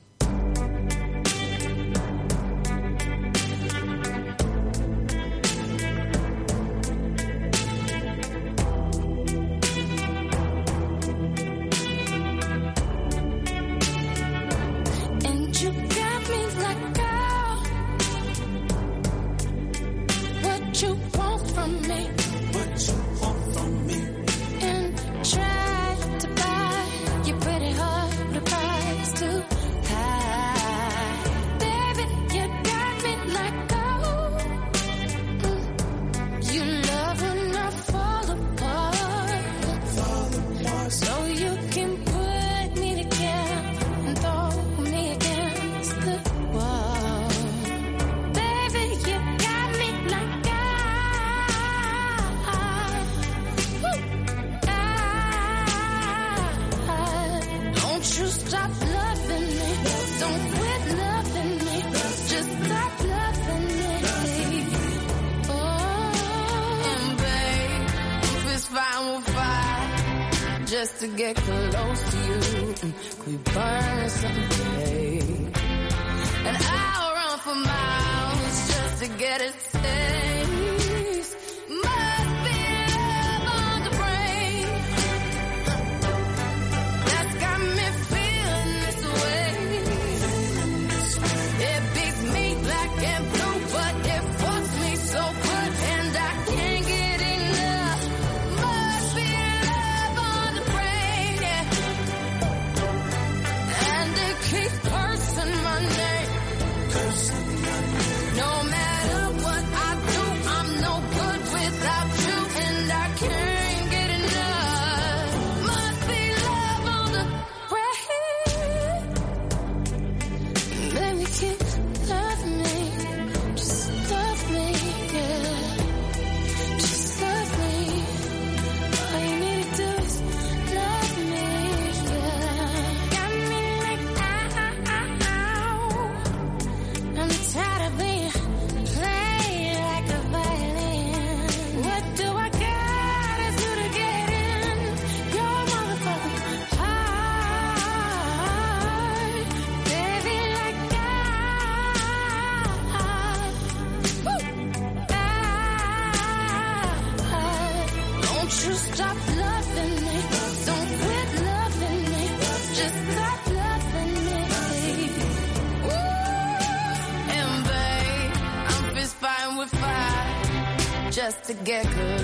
get 171.66 171.84
good. 171.96 172.15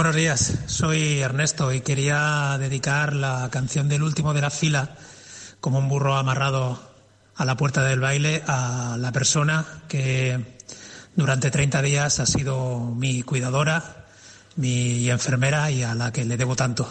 Buenos 0.00 0.16
días, 0.16 0.54
soy 0.64 1.20
Ernesto 1.20 1.74
y 1.74 1.82
quería 1.82 2.56
dedicar 2.58 3.14
la 3.14 3.50
canción 3.52 3.86
del 3.86 4.02
último 4.02 4.32
de 4.32 4.40
la 4.40 4.48
fila, 4.48 4.96
como 5.60 5.78
un 5.78 5.90
burro 5.90 6.16
amarrado 6.16 6.80
a 7.36 7.44
la 7.44 7.54
puerta 7.58 7.84
del 7.84 8.00
baile, 8.00 8.42
a 8.46 8.96
la 8.98 9.12
persona 9.12 9.66
que 9.88 10.56
durante 11.16 11.50
30 11.50 11.82
días 11.82 12.18
ha 12.18 12.24
sido 12.24 12.80
mi 12.80 13.22
cuidadora, 13.22 14.06
mi 14.56 15.10
enfermera 15.10 15.70
y 15.70 15.82
a 15.82 15.94
la 15.94 16.12
que 16.12 16.24
le 16.24 16.38
debo 16.38 16.56
tanto. 16.56 16.88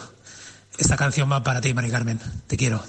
Esta 0.78 0.96
canción 0.96 1.32
va 1.32 1.42
para 1.42 1.60
ti, 1.60 1.74
Mari 1.74 1.90
Carmen. 1.90 2.20
Te 2.46 2.56
quiero. 2.56 2.80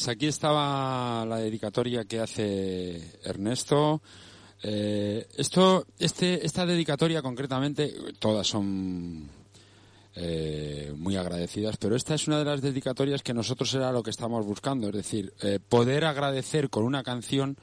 Pues 0.00 0.16
aquí 0.16 0.28
estaba 0.28 1.26
la 1.26 1.36
dedicatoria 1.36 2.06
que 2.06 2.20
hace 2.20 3.18
Ernesto. 3.22 4.00
Eh, 4.62 5.28
esto, 5.36 5.84
este, 5.98 6.46
esta 6.46 6.64
dedicatoria 6.64 7.20
concretamente, 7.20 7.92
todas 8.18 8.46
son 8.46 9.28
eh, 10.16 10.94
muy 10.96 11.16
agradecidas, 11.16 11.76
pero 11.76 11.96
esta 11.96 12.14
es 12.14 12.26
una 12.28 12.38
de 12.38 12.46
las 12.46 12.62
dedicatorias 12.62 13.22
que 13.22 13.34
nosotros 13.34 13.74
era 13.74 13.92
lo 13.92 14.02
que 14.02 14.08
estamos 14.08 14.46
buscando, 14.46 14.86
es 14.86 14.94
decir, 14.94 15.34
eh, 15.42 15.58
poder 15.68 16.06
agradecer 16.06 16.70
con 16.70 16.84
una 16.84 17.02
canción 17.02 17.58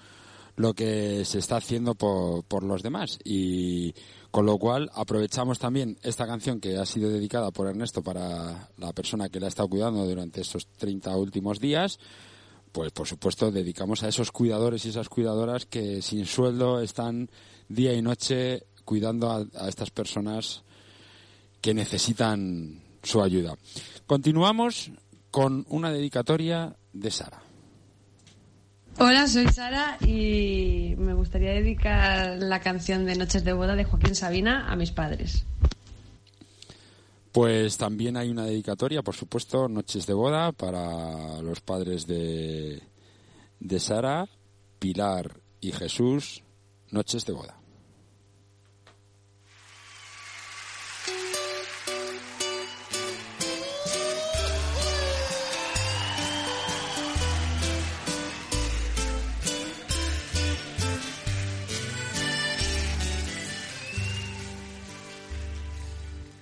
lo 0.57 0.75
que 0.75 1.25
se 1.25 1.39
está 1.39 1.57
haciendo 1.57 1.95
por, 1.95 2.43
por 2.43 2.61
los 2.61 2.83
demás 2.83 3.17
y 3.23 3.95
con 4.31 4.45
lo 4.45 4.57
cual 4.57 4.89
aprovechamos 4.93 5.59
también 5.59 5.97
esta 6.03 6.27
canción 6.27 6.59
que 6.59 6.77
ha 6.77 6.85
sido 6.85 7.09
dedicada 7.09 7.51
por 7.51 7.67
Ernesto 7.67 8.03
para 8.03 8.69
la 8.77 8.93
persona 8.93 9.29
que 9.29 9.39
la 9.39 9.47
ha 9.47 9.49
estado 9.49 9.69
cuidando 9.69 10.05
durante 10.05 10.41
estos 10.41 10.67
30 10.77 11.15
últimos 11.15 11.59
días 11.59 11.99
pues 12.71 12.91
por 12.91 13.07
supuesto 13.07 13.51
dedicamos 13.51 14.03
a 14.03 14.09
esos 14.09 14.31
cuidadores 14.31 14.85
y 14.85 14.89
esas 14.89 15.09
cuidadoras 15.09 15.65
que 15.65 16.01
sin 16.01 16.25
sueldo 16.25 16.81
están 16.81 17.29
día 17.67 17.93
y 17.93 18.01
noche 18.01 18.67
cuidando 18.85 19.31
a, 19.31 19.45
a 19.55 19.67
estas 19.67 19.89
personas 19.89 20.63
que 21.61 21.73
necesitan 21.73 22.81
su 23.03 23.21
ayuda. 23.21 23.57
Continuamos 24.05 24.91
con 25.31 25.65
una 25.69 25.91
dedicatoria 25.91 26.75
de 26.93 27.11
Sara. 27.11 27.46
Hola, 28.99 29.27
soy 29.27 29.47
Sara 29.49 29.95
y 30.01 30.95
me 30.97 31.13
gustaría 31.13 31.51
dedicar 31.51 32.37
la 32.39 32.59
canción 32.61 33.05
de 33.05 33.15
Noches 33.15 33.43
de 33.43 33.53
Boda 33.53 33.75
de 33.75 33.83
Joaquín 33.83 34.15
Sabina 34.15 34.71
a 34.71 34.75
mis 34.75 34.91
padres. 34.91 35.45
Pues 37.31 37.77
también 37.77 38.17
hay 38.17 38.31
una 38.31 38.45
dedicatoria, 38.45 39.03
por 39.03 39.15
supuesto, 39.15 39.69
Noches 39.69 40.07
de 40.07 40.13
Boda 40.15 40.51
para 40.51 41.43
los 41.43 41.61
padres 41.61 42.07
de, 42.07 42.81
de 43.59 43.79
Sara, 43.79 44.27
Pilar 44.79 45.41
y 45.61 45.73
Jesús, 45.73 46.41
Noches 46.89 47.23
de 47.27 47.33
Boda. 47.33 47.55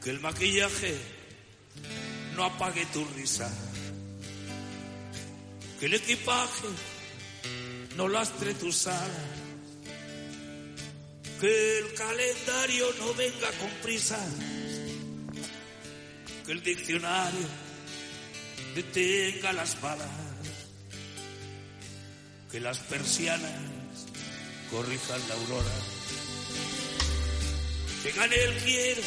Que 0.06 0.12
el 0.12 0.20
maquillaje 0.20 0.96
no 2.36 2.44
apague 2.44 2.86
tu 2.94 3.04
risa. 3.16 3.52
Que 5.80 5.88
el 5.88 5.96
equipaje 5.96 6.68
no 7.96 8.08
lastre 8.08 8.54
tus 8.54 8.86
alas. 8.86 9.10
Que 11.42 11.80
el 11.80 11.94
calendario 11.96 12.86
no 13.00 13.16
venga 13.16 13.50
con 13.54 13.70
prisas. 13.82 14.30
Que 16.46 16.52
el 16.52 16.62
diccionario 16.62 17.48
detenga 18.76 19.54
las 19.54 19.82
balas. 19.82 20.08
Que 22.52 22.60
las 22.60 22.78
persianas 22.78 23.60
corrijan 24.70 25.28
la 25.28 25.34
aurora. 25.34 25.76
Que 28.04 28.12
gane 28.12 28.36
el 28.36 28.58
quiero 28.60 29.02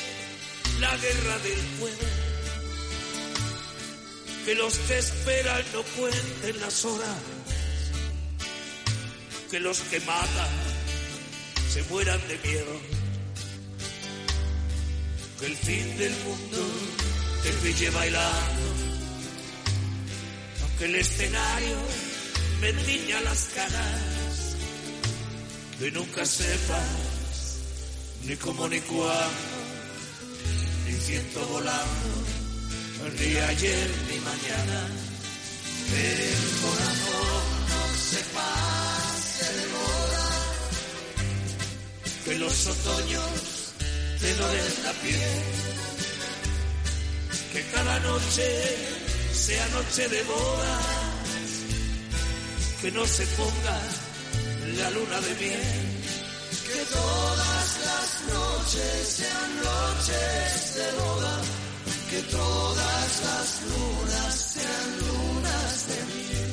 la 0.81 0.97
guerra 0.97 1.39
del 1.39 1.61
pueblo. 1.79 2.09
Que 4.45 4.55
los 4.55 4.75
que 4.79 4.99
esperan 4.99 5.63
no 5.73 5.83
cuenten 5.83 6.61
las 6.61 6.85
horas. 6.85 7.19
Que 9.51 9.61
los 9.61 9.81
que 9.81 10.01
matan 10.01 10.49
se 11.73 11.83
mueran 11.85 12.21
de 12.29 12.39
miedo. 12.39 12.81
Que 15.41 15.47
el 15.47 15.57
fin 15.57 15.99
del 15.99 16.15
mundo 16.25 16.59
te 17.43 17.51
pille 17.53 17.91
bailando. 17.91 18.75
Aunque 20.63 20.85
el 20.87 20.95
escenario 20.95 21.79
me 22.61 22.73
tiña 22.73 23.21
las 23.23 23.45
caras. 23.55 24.57
Que 25.79 25.91
nunca 25.93 26.25
sepas 26.27 27.19
ni 28.25 28.37
cómo 28.37 28.69
ni 28.69 28.81
cuándo, 28.81 29.58
ni 30.89 31.01
siento 31.01 31.47
volando, 31.49 32.11
ni 33.19 33.37
ayer 33.37 33.91
ni 34.09 34.19
mañana. 34.21 34.81
Que 35.89 36.33
el 36.33 36.45
corazón 36.63 37.43
no 37.71 37.83
se 38.11 38.21
pase 38.37 39.47
de 39.59 39.67
moda, 39.77 40.27
que 42.25 42.39
los 42.39 42.67
otoños 42.67 43.73
te 44.21 44.35
doren 44.35 44.73
la 44.85 44.93
piel, 45.03 45.43
que 47.53 47.63
cada 47.73 48.01
noche 48.01 48.47
sea 49.33 49.69
noche 49.69 50.09
de 50.09 50.23
bodas, 50.25 50.87
que 52.83 52.91
no 52.93 53.07
se 53.07 53.27
ponga 53.39 53.79
la 54.79 54.91
luna 54.91 55.21
de 55.21 55.35
miel. 55.35 55.99
Que 56.69 56.85
todas 56.93 57.69
las 57.87 58.35
noches 58.35 59.09
sean 59.17 59.51
noches 59.65 60.58
Que 62.11 62.23
todas 62.23 63.23
las 63.23 63.63
lunas 63.63 64.35
sean 64.55 64.99
lunas 65.01 65.87
de 65.89 65.99
miel. 66.15 66.53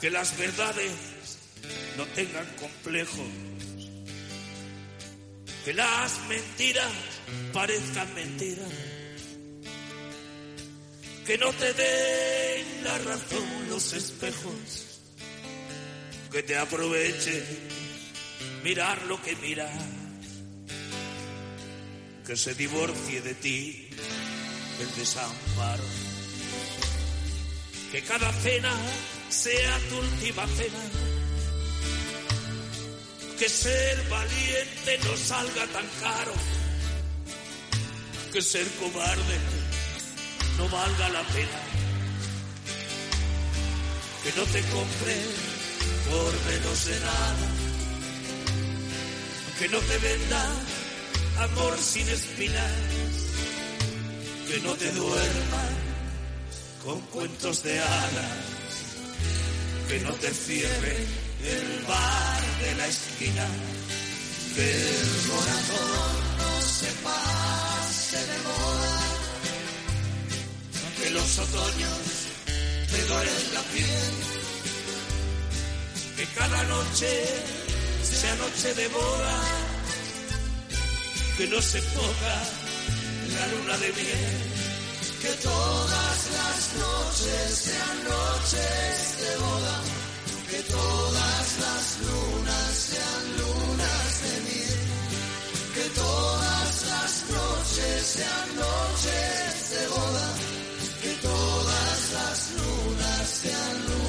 Que 0.00 0.10
las 0.10 0.38
verdades 0.38 0.92
no 1.96 2.04
tengan 2.06 2.46
complejos. 2.56 3.28
Que 5.64 5.72
las 5.74 6.18
mentiras 6.28 6.92
parezcan 7.52 8.14
mentiras 8.14 8.72
que 11.28 11.36
no 11.36 11.52
te 11.52 11.74
den 11.74 12.84
la 12.84 12.96
razón 12.96 13.68
los 13.68 13.92
espejos, 13.92 15.02
que 16.32 16.42
te 16.42 16.56
aproveche 16.56 17.44
mirar 18.68 19.00
lo 19.06 19.16
que 19.22 19.34
mira, 19.36 19.66
que 22.26 22.36
se 22.36 22.54
divorcie 22.54 23.22
de 23.22 23.32
ti 23.32 23.88
el 24.78 24.94
desamparo, 24.94 25.84
que 27.90 28.02
cada 28.02 28.30
cena 28.44 28.74
sea 29.30 29.78
tu 29.88 29.96
última 29.96 30.46
cena, 30.48 30.84
que 33.38 33.48
ser 33.48 34.06
valiente 34.10 34.98
no 35.02 35.16
salga 35.16 35.66
tan 35.68 35.86
caro, 36.02 36.34
que 38.34 38.42
ser 38.42 38.66
cobarde 38.80 39.38
no 40.58 40.68
valga 40.68 41.08
la 41.08 41.22
pena 41.22 41.60
que 44.22 44.32
no 44.38 44.44
te 44.44 44.60
compre 44.74 45.16
por 46.10 46.32
menos 46.50 46.84
de 46.84 47.00
nada, 47.00 47.67
que 49.58 49.68
no 49.68 49.78
te 49.78 49.98
venda 49.98 50.50
amor 51.40 51.76
sin 51.78 52.08
espinas, 52.08 52.72
que 54.48 54.60
no 54.60 54.72
te 54.74 54.92
duerma 54.92 55.64
con 56.84 57.00
cuentos 57.12 57.62
de 57.64 57.80
hadas, 57.80 58.38
que 59.88 60.00
no 60.00 60.12
te 60.14 60.30
cierre 60.30 60.96
el 61.44 61.84
bar 61.86 62.42
de 62.62 62.74
la 62.76 62.86
esquina, 62.86 63.46
que 64.54 64.70
el 64.70 65.28
corazón 65.28 66.12
no 66.38 66.62
se 66.62 66.92
pase 67.02 68.16
de 68.16 68.38
moda 68.42 69.18
que 71.02 71.10
los 71.10 71.38
otoños 71.38 71.98
te 72.90 73.04
doren 73.04 73.54
la 73.54 73.62
piel, 73.62 74.14
que 76.16 76.24
cada 76.34 76.62
noche 76.64 77.67
sea 78.14 78.34
noche 78.36 78.74
de 78.74 78.88
boda, 78.88 79.34
que 81.36 81.46
no 81.48 81.60
se 81.62 81.80
ponga 81.82 82.36
la 83.34 83.46
luna 83.52 83.76
de 83.78 83.92
miel, 83.92 84.36
que 85.22 85.32
todas 85.42 86.18
las 86.38 86.60
noches 86.84 87.48
sean 87.66 87.96
noches 88.04 88.98
de 89.22 89.36
boda, 89.44 89.76
que 90.50 90.60
todas 90.62 91.46
las 91.64 91.84
lunas 92.06 92.70
sean 92.90 93.24
lunas 93.40 94.22
de 94.24 94.34
miel, 94.46 94.80
que 95.74 95.86
todas 95.90 96.74
las 96.92 97.12
noches 97.30 98.06
sean 98.16 98.56
noches 98.56 99.70
de 99.70 99.88
boda. 99.88 100.28
Que 101.02 101.14
todas 101.22 102.12
las 102.12 102.50
lunas 102.58 103.28
sean 103.28 103.76
lunas 103.86 104.07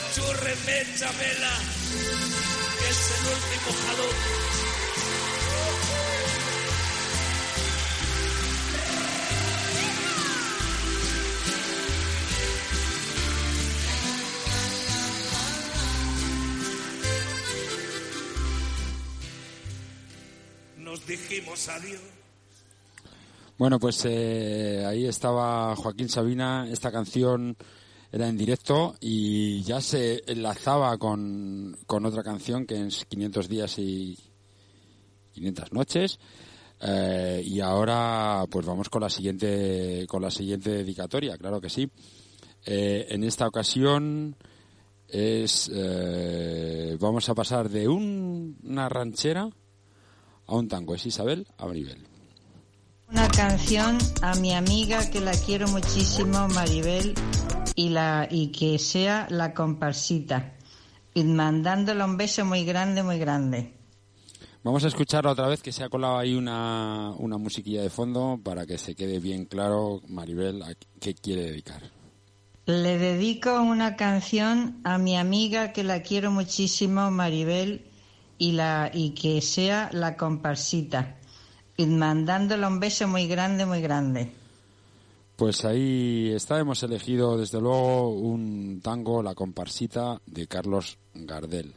Apachurreme, 0.00 0.86
Chabela, 0.96 1.58
que 2.78 2.88
es 2.88 3.00
el 3.16 3.24
último 3.34 3.70
jalón. 3.86 4.16
Nos 20.78 21.06
dijimos 21.06 21.68
adiós. 21.68 22.00
Bueno, 23.58 23.78
pues 23.78 24.06
eh, 24.06 24.84
ahí 24.88 25.06
estaba 25.06 25.76
Joaquín 25.76 26.08
Sabina. 26.08 26.66
Esta 26.70 26.90
canción 26.90 27.56
era 28.12 28.28
en 28.28 28.36
directo 28.36 28.94
y 29.00 29.62
ya 29.62 29.80
se 29.80 30.22
enlazaba 30.26 30.98
con, 30.98 31.76
con 31.86 32.04
otra 32.06 32.22
canción 32.22 32.66
que 32.66 32.86
es 32.86 33.04
500 33.06 33.48
días 33.48 33.78
y 33.78 34.18
500 35.32 35.72
noches. 35.72 36.18
Eh, 36.82 37.42
y 37.44 37.60
ahora 37.60 38.44
pues 38.50 38.64
vamos 38.66 38.88
con 38.88 39.02
la 39.02 39.10
siguiente 39.10 40.06
con 40.08 40.22
la 40.22 40.30
siguiente 40.30 40.70
dedicatoria, 40.70 41.36
claro 41.36 41.60
que 41.60 41.68
sí. 41.68 41.90
Eh, 42.64 43.06
en 43.10 43.22
esta 43.24 43.46
ocasión 43.46 44.34
es 45.06 45.70
eh, 45.74 46.96
vamos 46.98 47.28
a 47.28 47.34
pasar 47.34 47.68
de 47.68 47.86
un- 47.88 48.56
una 48.62 48.88
ranchera 48.88 49.48
a 50.46 50.54
un 50.54 50.68
tango. 50.68 50.94
Es 50.94 51.04
Isabel 51.06 51.46
Abribel. 51.58 51.98
Una 53.10 53.28
canción 53.28 53.98
a 54.22 54.34
mi 54.36 54.54
amiga 54.54 55.10
que 55.10 55.20
la 55.20 55.32
quiero 55.32 55.66
muchísimo, 55.68 56.46
Maribel, 56.48 57.12
y, 57.74 57.90
la, 57.90 58.28
y 58.30 58.48
que 58.48 58.78
sea 58.78 59.26
la 59.30 59.54
comparsita. 59.54 60.54
Y 61.14 61.24
mandándole 61.24 62.04
un 62.04 62.16
beso 62.16 62.44
muy 62.44 62.64
grande, 62.64 63.02
muy 63.02 63.18
grande. 63.18 63.74
Vamos 64.62 64.84
a 64.84 64.88
escucharla 64.88 65.32
otra 65.32 65.48
vez, 65.48 65.62
que 65.62 65.72
se 65.72 65.82
ha 65.82 65.88
colado 65.88 66.18
ahí 66.18 66.34
una, 66.34 67.12
una 67.16 67.38
musiquilla 67.38 67.82
de 67.82 67.88
fondo 67.88 68.38
para 68.42 68.66
que 68.66 68.76
se 68.76 68.94
quede 68.94 69.18
bien 69.18 69.46
claro, 69.46 70.02
Maribel, 70.06 70.62
a 70.62 70.74
qué 71.00 71.14
quiere 71.14 71.42
dedicar. 71.42 71.82
Le 72.66 72.98
dedico 72.98 73.60
una 73.62 73.96
canción 73.96 74.80
a 74.84 74.98
mi 74.98 75.16
amiga 75.16 75.72
que 75.72 75.82
la 75.82 76.02
quiero 76.02 76.30
muchísimo, 76.30 77.10
Maribel, 77.10 77.86
y, 78.36 78.52
la, 78.52 78.90
y 78.92 79.10
que 79.10 79.40
sea 79.40 79.88
la 79.92 80.16
comparsita. 80.16 81.16
Y 81.76 81.86
mandándole 81.86 82.66
un 82.66 82.80
beso 82.80 83.08
muy 83.08 83.26
grande, 83.26 83.64
muy 83.64 83.80
grande. 83.80 84.30
Pues 85.40 85.64
ahí 85.64 86.32
está, 86.34 86.58
hemos 86.58 86.82
elegido 86.82 87.38
desde 87.38 87.62
luego 87.62 88.10
un 88.10 88.82
tango, 88.82 89.22
La 89.22 89.34
comparsita, 89.34 90.20
de 90.26 90.46
Carlos 90.46 90.98
Gardel. 91.14 91.72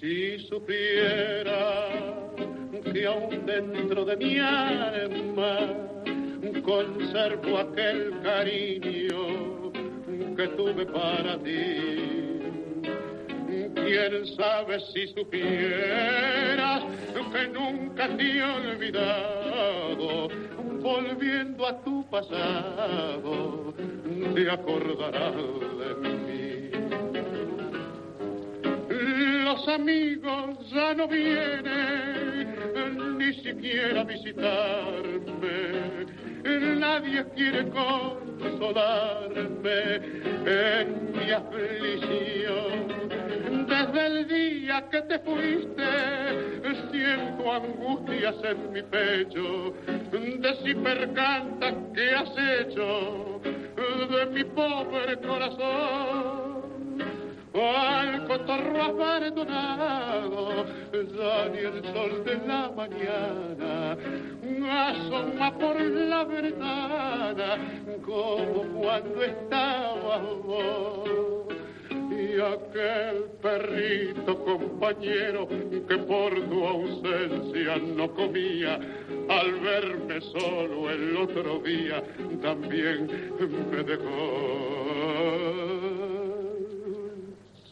Si 0.00 0.38
supiera 0.48 1.88
que 2.92 3.04
aún 3.04 3.44
dentro 3.44 4.04
de 4.04 4.16
mi 4.16 4.38
alma 4.38 5.03
conservo 6.64 7.58
aquel 7.58 8.20
cariño 8.22 9.72
que 10.36 10.48
tuve 10.56 10.86
para 10.86 11.38
ti. 11.38 12.40
Quién 13.74 14.26
sabe 14.36 14.80
si 14.92 15.06
supieras 15.08 16.82
que 17.34 17.48
nunca 17.48 18.08
te 18.16 18.22
he 18.22 18.42
olvidado, 18.42 20.28
volviendo 20.80 21.66
a 21.66 21.82
tu 21.82 22.08
pasado, 22.08 23.74
te 24.34 24.50
acordarás 24.50 25.34
de 25.80 25.94
mí. 26.00 26.70
Los 29.44 29.68
amigos 29.68 30.70
ya 30.70 30.94
no 30.94 31.08
vienen 31.08 32.54
ni 33.18 33.32
siquiera 33.34 34.02
a 34.02 34.04
visitarme. 34.04 35.13
Nadie 36.84 37.24
quiere 37.34 37.62
consolarme 37.70 38.76
en 40.44 40.86
mi 41.12 41.30
aflicción. 41.30 42.74
Desde 43.66 44.06
el 44.06 44.28
día 44.28 44.86
que 44.90 45.00
te 45.00 45.18
fuiste, 45.20 45.90
siento 46.92 47.52
angustias 47.52 48.36
en 48.44 48.72
mi 48.72 48.82
pecho. 48.82 49.72
De 50.12 50.54
si 50.62 50.74
percantas 50.74 51.74
que 51.94 52.14
has 52.14 52.32
hecho 52.60 53.40
de 54.14 54.26
mi 54.26 54.44
pobre 54.44 55.16
corazón. 55.26 56.23
Al 57.54 58.26
cotorro 58.26 58.82
abandonado, 58.82 60.66
ya 60.92 61.48
ni 61.50 61.58
el 61.58 61.84
sol 61.84 62.24
de 62.24 62.46
la 62.46 62.70
mañana 62.74 63.96
asoma 64.68 65.56
por 65.58 65.80
la 65.80 66.24
ventana 66.24 67.58
como 68.04 68.62
cuando 68.80 69.22
estaba 69.22 70.18
vos. 70.44 71.44
Y 72.10 72.40
aquel 72.40 73.24
perrito 73.42 74.44
compañero 74.44 75.48
que 75.48 75.98
por 75.98 76.32
tu 76.48 76.66
ausencia 76.66 77.76
no 77.76 78.10
comía, 78.12 78.78
al 79.28 79.60
verme 79.60 80.20
solo 80.20 80.90
el 80.90 81.16
otro 81.16 81.58
día 81.60 82.02
también 82.42 83.08
me 83.70 83.82
dejó. 83.82 84.63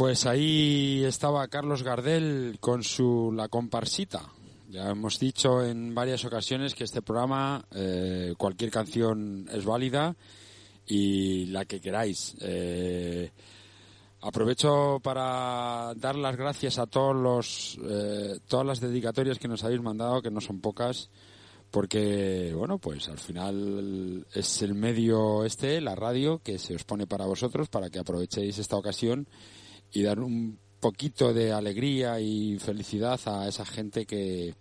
Pues 0.00 0.24
ahí 0.24 1.04
estaba 1.04 1.46
Carlos 1.48 1.82
Gardel 1.82 2.56
con 2.58 2.82
su 2.82 3.30
La 3.36 3.48
Comparsita. 3.48 4.32
Ya 4.70 4.88
hemos 4.88 5.18
dicho 5.18 5.62
en 5.62 5.94
varias 5.94 6.24
ocasiones 6.24 6.74
que 6.74 6.84
este 6.84 7.02
programa, 7.02 7.66
eh, 7.74 8.32
cualquier 8.38 8.70
canción 8.70 9.46
es 9.52 9.66
válida 9.66 10.16
y 10.86 11.44
la 11.48 11.66
que 11.66 11.82
queráis. 11.82 12.34
Eh, 12.40 13.30
aprovecho 14.22 15.00
para 15.02 15.92
dar 15.96 16.16
las 16.16 16.34
gracias 16.34 16.78
a 16.78 16.86
todos 16.86 17.14
los, 17.14 17.78
eh, 17.84 18.38
todas 18.48 18.64
las 18.64 18.80
dedicatorias 18.80 19.38
que 19.38 19.48
nos 19.48 19.64
habéis 19.64 19.82
mandado, 19.82 20.22
que 20.22 20.30
no 20.30 20.40
son 20.40 20.62
pocas, 20.62 21.10
porque, 21.70 22.54
bueno, 22.56 22.78
pues 22.78 23.06
al 23.10 23.18
final 23.18 24.26
es 24.32 24.62
el 24.62 24.74
medio 24.74 25.44
este, 25.44 25.78
la 25.82 25.94
radio, 25.94 26.40
que 26.42 26.58
se 26.58 26.74
os 26.74 26.84
pone 26.84 27.06
para 27.06 27.26
vosotros, 27.26 27.68
para 27.68 27.90
que 27.90 27.98
aprovechéis 27.98 28.58
esta 28.58 28.76
ocasión 28.76 29.28
y 29.92 30.02
dar 30.02 30.20
un 30.20 30.58
poquito 30.80 31.32
de 31.32 31.52
alegría 31.52 32.20
y 32.20 32.58
felicidad 32.58 33.20
a 33.26 33.46
esa 33.48 33.64
gente 33.66 34.06
que, 34.06 34.54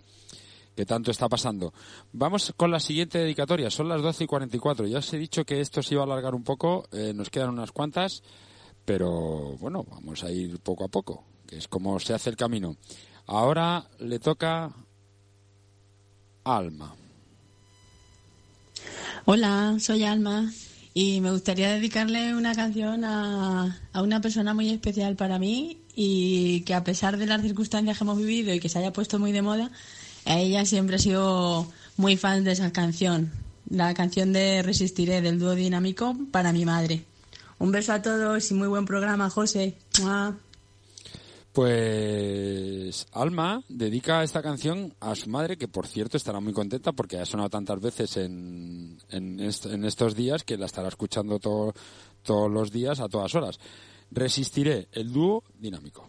que 0.75 0.85
tanto 0.85 1.11
está 1.11 1.27
pasando. 1.29 1.73
Vamos 2.11 2.53
con 2.55 2.71
la 2.71 2.79
siguiente 2.79 3.19
dedicatoria, 3.19 3.69
son 3.69 3.89
las 3.89 4.01
12 4.01 4.25
y 4.25 4.27
44. 4.27 4.87
Ya 4.87 4.99
os 4.99 5.13
he 5.13 5.17
dicho 5.17 5.45
que 5.45 5.61
esto 5.61 5.81
se 5.81 5.95
iba 5.95 6.03
a 6.03 6.05
alargar 6.05 6.35
un 6.35 6.43
poco, 6.43 6.87
eh, 6.91 7.13
nos 7.13 7.29
quedan 7.29 7.49
unas 7.49 7.71
cuantas, 7.71 8.21
pero 8.85 9.57
bueno, 9.57 9.85
vamos 9.89 10.23
a 10.23 10.31
ir 10.31 10.59
poco 10.59 10.83
a 10.83 10.89
poco, 10.89 11.23
que 11.47 11.57
es 11.57 11.67
como 11.67 11.99
se 11.99 12.13
hace 12.13 12.29
el 12.29 12.35
camino. 12.35 12.75
Ahora 13.25 13.87
le 13.99 14.19
toca 14.19 14.73
Alma. 16.43 16.95
Hola, 19.25 19.75
soy 19.79 20.03
Alma 20.03 20.51
y 21.01 21.21
me 21.21 21.31
gustaría 21.31 21.69
dedicarle 21.69 22.35
una 22.35 22.53
canción 22.53 23.05
a, 23.05 23.79
a 23.93 24.01
una 24.01 24.19
persona 24.19 24.53
muy 24.53 24.69
especial 24.69 25.15
para 25.15 25.39
mí 25.39 25.79
y 25.95 26.59
que 26.65 26.73
a 26.73 26.83
pesar 26.83 27.15
de 27.15 27.25
las 27.25 27.41
circunstancias 27.41 27.97
que 27.97 28.03
hemos 28.03 28.17
vivido 28.17 28.53
y 28.53 28.59
que 28.59 28.67
se 28.67 28.79
haya 28.79 28.91
puesto 28.91 29.17
muy 29.17 29.31
de 29.31 29.41
moda, 29.41 29.71
ella 30.25 30.65
siempre 30.65 30.97
ha 30.97 30.99
sido 30.99 31.71
muy 31.95 32.17
fan 32.17 32.43
de 32.43 32.51
esa 32.51 32.73
canción, 32.73 33.31
la 33.69 33.93
canción 33.93 34.33
de 34.33 34.61
Resistiré 34.61 35.21
del 35.21 35.39
dúo 35.39 35.55
dinámico 35.55 36.17
para 36.31 36.51
mi 36.51 36.65
madre. 36.65 37.05
Un 37.59 37.71
beso 37.71 37.93
a 37.93 38.01
todos 38.01 38.51
y 38.51 38.53
muy 38.53 38.67
buen 38.67 38.83
programa, 38.83 39.29
José. 39.29 39.77
Pues 41.53 43.05
Alma 43.11 43.63
dedica 43.69 44.23
esta 44.23 44.41
canción 44.41 44.93
a 44.99 45.15
su 45.15 45.29
madre, 45.29 45.57
que 45.57 45.67
por 45.67 45.87
cierto 45.87 46.17
estará 46.17 46.39
muy 46.39 46.53
contenta 46.53 46.91
porque 46.93 47.19
ha 47.19 47.25
sonado 47.25 47.49
tantas 47.49 47.79
veces 47.79 48.17
en, 48.17 48.97
en, 49.09 49.39
est- 49.39 49.67
en 49.67 49.85
estos 49.85 50.15
días 50.15 50.43
que 50.43 50.57
la 50.57 50.65
estará 50.65 50.87
escuchando 50.87 51.39
to- 51.39 51.73
todos 52.23 52.51
los 52.51 52.71
días 52.71 52.99
a 52.99 53.07
todas 53.09 53.33
horas. 53.35 53.59
Resistiré 54.11 54.87
el 54.91 55.13
dúo 55.13 55.43
dinámico. 55.59 56.08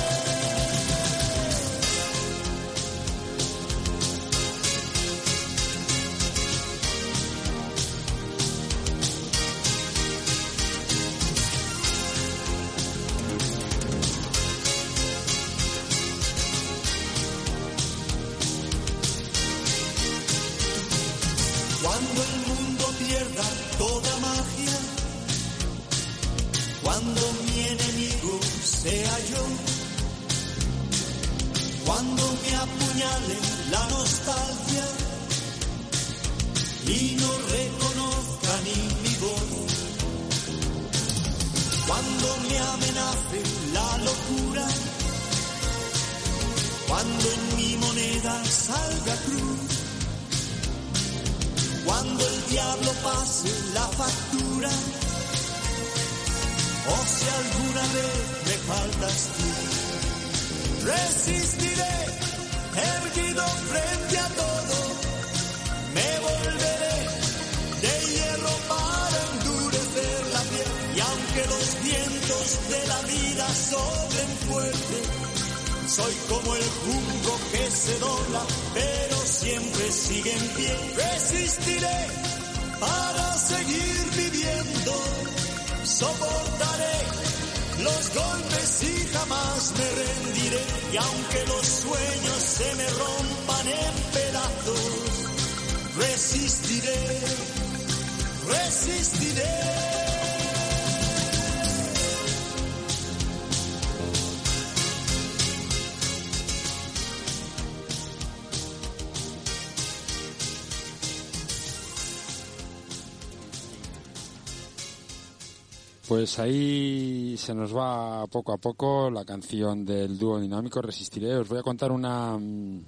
Pues 116.11 116.39
ahí 116.39 117.37
se 117.37 117.55
nos 117.55 117.73
va 117.73 118.27
poco 118.27 118.51
a 118.51 118.57
poco 118.57 119.09
la 119.09 119.23
canción 119.23 119.85
del 119.85 120.17
dúo 120.17 120.41
dinámico 120.41 120.81
Resistiré. 120.81 121.37
Os 121.37 121.47
voy 121.47 121.59
a 121.59 121.63
contar 121.63 121.89
una 121.89 122.37
mm, 122.37 122.83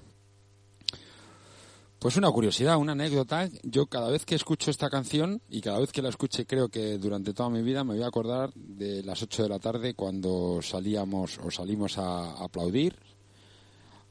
pues 1.99 2.17
una 2.17 2.29
curiosidad, 2.31 2.75
una 2.75 2.91
anécdota. 2.91 3.47
Yo 3.63 3.85
cada 3.85 4.09
vez 4.09 4.25
que 4.25 4.35
escucho 4.35 4.69
esta 4.69 4.89
canción 4.89 5.41
y 5.49 5.61
cada 5.61 5.79
vez 5.79 5.93
que 5.93 6.01
la 6.01 6.09
escuche 6.09 6.45
creo 6.45 6.67
que 6.67 6.97
durante 6.97 7.33
toda 7.33 7.49
mi 7.49 7.61
vida 7.61 7.85
me 7.85 7.93
voy 7.93 8.03
a 8.03 8.07
acordar 8.07 8.51
de 8.55 9.03
las 9.03 9.23
8 9.23 9.43
de 9.43 9.49
la 9.49 9.59
tarde 9.59 9.93
cuando 9.93 10.59
salíamos 10.61 11.39
o 11.41 11.49
salimos 11.49 11.97
a 11.99 12.43
aplaudir 12.43 12.93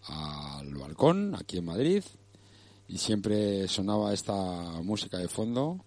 al 0.04 0.74
balcón 0.74 1.34
aquí 1.34 1.58
en 1.58 1.66
Madrid 1.66 2.02
y 2.88 2.96
siempre 2.96 3.68
sonaba 3.68 4.14
esta 4.14 4.80
música 4.80 5.18
de 5.18 5.28
fondo 5.28 5.84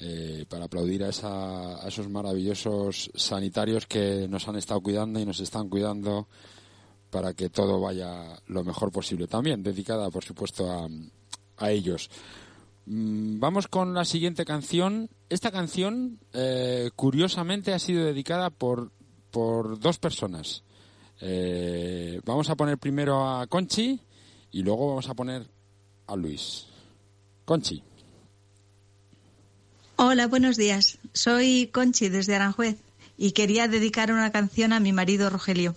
eh, 0.00 0.44
para 0.48 0.64
aplaudir 0.64 1.04
a, 1.04 1.08
esa- 1.10 1.86
esos 1.86 2.08
maravillosos 2.08 3.10
sanitarios 3.14 3.86
que 3.86 4.26
nos 4.28 4.48
han 4.48 4.56
estado 4.56 4.80
cuidando 4.80 5.20
y 5.20 5.26
nos 5.26 5.40
están 5.40 5.68
cuidando 5.68 6.26
para 7.10 7.34
que 7.34 7.50
todo 7.50 7.80
vaya 7.80 8.40
lo 8.46 8.64
mejor 8.64 8.90
posible. 8.92 9.26
También 9.26 9.62
dedicada, 9.62 10.10
por 10.10 10.24
supuesto, 10.24 10.70
a, 10.70 10.88
a 11.58 11.70
ellos. 11.70 12.08
Mm, 12.86 13.38
Vamos 13.40 13.68
con 13.68 13.92
la 13.94 14.04
siguiente 14.04 14.44
canción. 14.44 15.10
Esta 15.28 15.50
canción, 15.50 16.18
eh, 16.32 16.90
curiosamente, 16.96 17.72
ha 17.74 17.78
sido 17.78 18.04
dedicada 18.04 18.50
por, 18.50 18.92
por 19.30 19.78
dos 19.80 19.98
personas. 19.98 20.62
Eh, 21.20 22.20
vamos 22.24 22.48
a 22.48 22.54
poner 22.56 22.78
primero 22.78 23.28
a 23.28 23.46
Conchi 23.46 24.00
y 24.52 24.62
luego 24.62 24.88
vamos 24.88 25.08
a 25.08 25.14
poner 25.14 25.46
a 26.06 26.16
Luis. 26.16 26.66
Conchi. 27.44 27.82
Hola, 30.02 30.28
buenos 30.28 30.56
días. 30.56 30.96
Soy 31.12 31.68
Conchi 31.70 32.08
desde 32.08 32.34
Aranjuez 32.34 32.76
y 33.18 33.32
quería 33.32 33.68
dedicar 33.68 34.10
una 34.10 34.32
canción 34.32 34.72
a 34.72 34.80
mi 34.80 34.94
marido 34.94 35.28
Rogelio. 35.28 35.76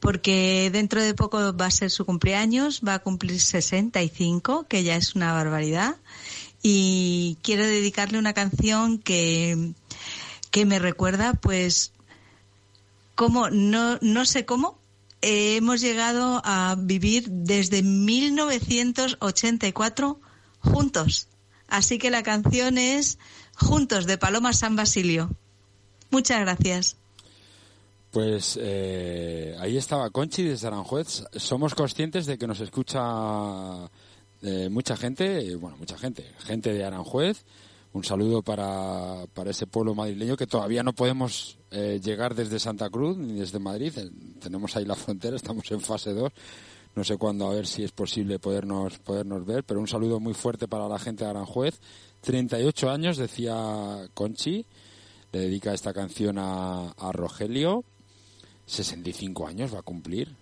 Porque 0.00 0.70
dentro 0.72 1.00
de 1.00 1.14
poco 1.14 1.56
va 1.56 1.66
a 1.66 1.70
ser 1.70 1.92
su 1.92 2.04
cumpleaños, 2.04 2.80
va 2.84 2.94
a 2.94 2.98
cumplir 2.98 3.38
65, 3.38 4.66
que 4.68 4.82
ya 4.82 4.96
es 4.96 5.14
una 5.14 5.32
barbaridad. 5.32 5.94
Y 6.64 7.38
quiero 7.42 7.64
dedicarle 7.64 8.18
una 8.18 8.32
canción 8.32 8.98
que, 8.98 9.70
que 10.50 10.66
me 10.66 10.80
recuerda, 10.80 11.34
pues, 11.34 11.92
cómo, 13.14 13.50
no, 13.50 13.98
no 14.00 14.26
sé 14.26 14.44
cómo, 14.44 14.80
hemos 15.20 15.80
llegado 15.80 16.42
a 16.44 16.74
vivir 16.76 17.30
desde 17.30 17.84
1984 17.84 20.20
juntos. 20.58 21.28
Así 21.72 21.96
que 21.96 22.10
la 22.10 22.22
canción 22.22 22.76
es 22.76 23.18
Juntos 23.56 24.04
de 24.04 24.18
Paloma 24.18 24.52
San 24.52 24.76
Basilio. 24.76 25.30
Muchas 26.10 26.40
gracias. 26.40 26.98
Pues 28.10 28.58
eh, 28.60 29.56
ahí 29.58 29.78
estaba 29.78 30.10
Conchi 30.10 30.42
desde 30.42 30.66
Aranjuez. 30.66 31.24
Somos 31.34 31.74
conscientes 31.74 32.26
de 32.26 32.36
que 32.36 32.46
nos 32.46 32.60
escucha 32.60 33.00
eh, 34.42 34.68
mucha 34.68 34.98
gente, 34.98 35.38
eh, 35.38 35.56
bueno, 35.56 35.78
mucha 35.78 35.96
gente, 35.96 36.30
gente 36.40 36.74
de 36.74 36.84
Aranjuez. 36.84 37.42
Un 37.94 38.04
saludo 38.04 38.42
para, 38.42 39.24
para 39.32 39.50
ese 39.50 39.66
pueblo 39.66 39.94
madrileño 39.94 40.36
que 40.36 40.46
todavía 40.46 40.82
no 40.82 40.92
podemos 40.92 41.56
eh, 41.70 42.00
llegar 42.04 42.34
desde 42.34 42.58
Santa 42.58 42.90
Cruz 42.90 43.16
ni 43.16 43.40
desde 43.40 43.58
Madrid. 43.58 43.94
Eh, 43.96 44.10
Tenemos 44.40 44.76
ahí 44.76 44.84
la 44.84 44.94
frontera, 44.94 45.36
estamos 45.36 45.70
en 45.70 45.80
fase 45.80 46.12
2. 46.12 46.30
No 46.94 47.04
sé 47.04 47.16
cuándo, 47.16 47.46
a 47.46 47.54
ver 47.54 47.66
si 47.66 47.84
es 47.84 47.92
posible 47.92 48.38
podernos, 48.38 48.98
podernos 48.98 49.46
ver, 49.46 49.64
pero 49.64 49.80
un 49.80 49.88
saludo 49.88 50.20
muy 50.20 50.34
fuerte 50.34 50.68
para 50.68 50.88
la 50.88 50.98
gente 50.98 51.24
de 51.24 51.30
Aranjuez. 51.30 51.80
38 52.20 52.90
años, 52.90 53.16
decía 53.16 54.08
Conchi, 54.12 54.66
le 55.32 55.40
dedica 55.40 55.72
esta 55.72 55.94
canción 55.94 56.36
a, 56.38 56.92
Rogelio. 57.12 57.84
65 58.66 59.46
años 59.46 59.74
va 59.74 59.80
a 59.80 59.82
cumplir, 59.82 60.36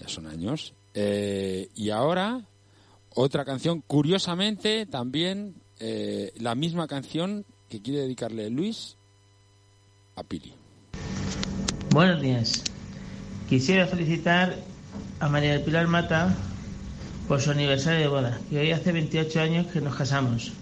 ya 0.00 0.08
son 0.08 0.26
años. 0.26 0.74
Eh, 0.94 1.68
y 1.74 1.90
ahora, 1.90 2.46
otra 3.14 3.44
canción, 3.44 3.82
curiosamente, 3.84 4.86
también 4.86 5.56
eh, 5.80 6.32
la 6.38 6.54
misma 6.54 6.86
canción 6.86 7.44
que 7.68 7.82
quiere 7.82 8.02
dedicarle 8.02 8.48
Luis 8.48 8.96
a 10.14 10.22
Pili. 10.22 10.54
Buenos 11.90 12.22
días. 12.22 12.62
Quisiera 13.48 13.86
felicitar 13.86 14.56
a 15.20 15.28
María 15.28 15.52
del 15.52 15.62
Pilar 15.62 15.86
Mata 15.86 16.34
por 17.28 17.40
su 17.40 17.50
aniversario 17.50 18.00
de 18.00 18.08
boda, 18.08 18.38
que 18.50 18.58
hoy 18.58 18.70
hace 18.72 18.92
28 18.92 19.40
años 19.40 19.66
que 19.68 19.80
nos 19.80 19.94
casamos. 19.94 20.52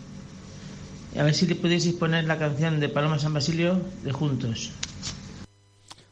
A 1.19 1.23
ver 1.23 1.35
si 1.35 1.47
le 1.47 1.55
pudieseis 1.55 1.95
poner 1.95 2.25
la 2.25 2.39
canción 2.39 2.81
de 2.81 2.89
Paloma 2.89 3.19
San 3.19 3.35
Basilio 3.35 3.81
de 4.03 4.13
Juntos. 4.13 4.73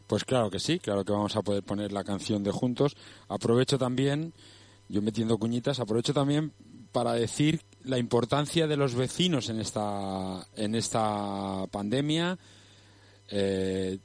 Pues 0.06 0.24
claro 0.24 0.50
que 0.50 0.58
sí, 0.58 0.78
claro 0.78 1.04
que 1.04 1.12
vamos 1.12 1.36
a 1.36 1.42
poder 1.42 1.62
poner 1.62 1.92
la 1.92 2.04
canción 2.04 2.42
de 2.42 2.50
Juntos. 2.50 2.96
Aprovecho 3.28 3.78
también, 3.78 4.34
yo 4.88 5.00
metiendo 5.02 5.38
cuñitas, 5.38 5.78
aprovecho 5.78 6.12
también 6.12 6.52
para 6.92 7.12
decir 7.12 7.62
la 7.84 7.98
importancia 7.98 8.66
de 8.66 8.76
los 8.76 8.94
vecinos 8.94 9.48
en 9.48 9.60
esta, 9.60 10.46
en 10.56 10.74
esta 10.74 11.64
pandemia. 11.70 12.38
Eh, 13.28 13.98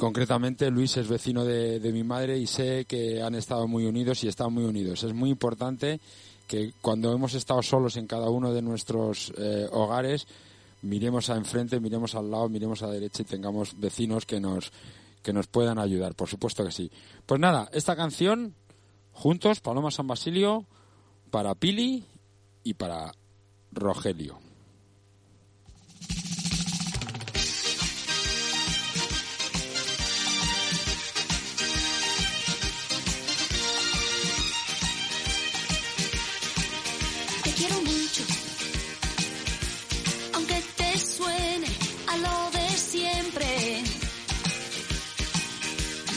concretamente, 0.00 0.70
Luis 0.70 0.96
es 0.96 1.06
vecino 1.06 1.44
de, 1.44 1.78
de 1.78 1.92
mi 1.92 2.02
madre 2.02 2.38
y 2.38 2.46
sé 2.46 2.86
que 2.86 3.22
han 3.22 3.34
estado 3.34 3.68
muy 3.68 3.84
unidos 3.84 4.24
y 4.24 4.28
están 4.28 4.52
muy 4.52 4.64
unidos. 4.64 5.04
Es 5.04 5.12
muy 5.12 5.28
importante 5.28 6.00
que 6.48 6.72
cuando 6.80 7.12
hemos 7.12 7.34
estado 7.34 7.62
solos 7.62 7.96
en 7.96 8.06
cada 8.06 8.30
uno 8.30 8.52
de 8.52 8.62
nuestros 8.62 9.32
eh, 9.36 9.68
hogares, 9.70 10.26
miremos 10.82 11.28
a 11.28 11.36
enfrente, 11.36 11.78
miremos 11.78 12.14
al 12.14 12.30
lado, 12.30 12.48
miremos 12.48 12.82
a 12.82 12.86
la 12.86 12.94
derecha 12.94 13.22
y 13.22 13.26
tengamos 13.26 13.78
vecinos 13.78 14.24
que 14.24 14.40
nos, 14.40 14.72
que 15.22 15.34
nos 15.34 15.46
puedan 15.46 15.78
ayudar, 15.78 16.14
por 16.14 16.28
supuesto 16.28 16.64
que 16.64 16.72
sí. 16.72 16.90
Pues 17.26 17.38
nada, 17.38 17.68
esta 17.72 17.94
canción, 17.94 18.54
juntos, 19.12 19.60
Paloma 19.60 19.90
San 19.90 20.06
Basilio, 20.06 20.64
para 21.30 21.54
Pili 21.54 22.04
y 22.64 22.74
para 22.74 23.12
Rogelio. 23.70 24.49
Quiero 37.60 37.82
mucho, 37.82 38.22
aunque 40.32 40.62
te 40.76 40.98
suene 40.98 41.68
a 42.06 42.16
lo 42.16 42.50
de 42.52 42.68
siempre. 42.70 43.82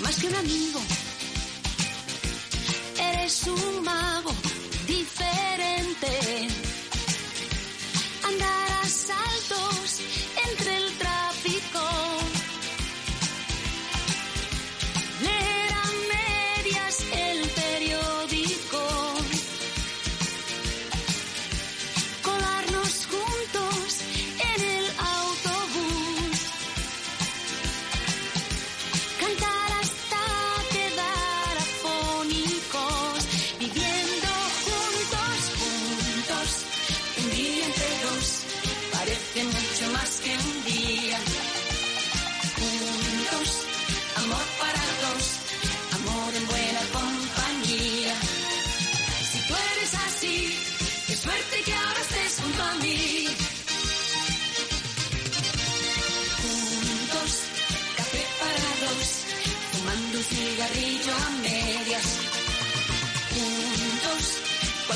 Más 0.01 0.15
que 0.19 0.27
un 0.27 0.35
amigo, 0.35 0.79
eres 2.97 3.45
un 3.47 3.83
mago 3.83 4.31
diferente. 4.87 6.47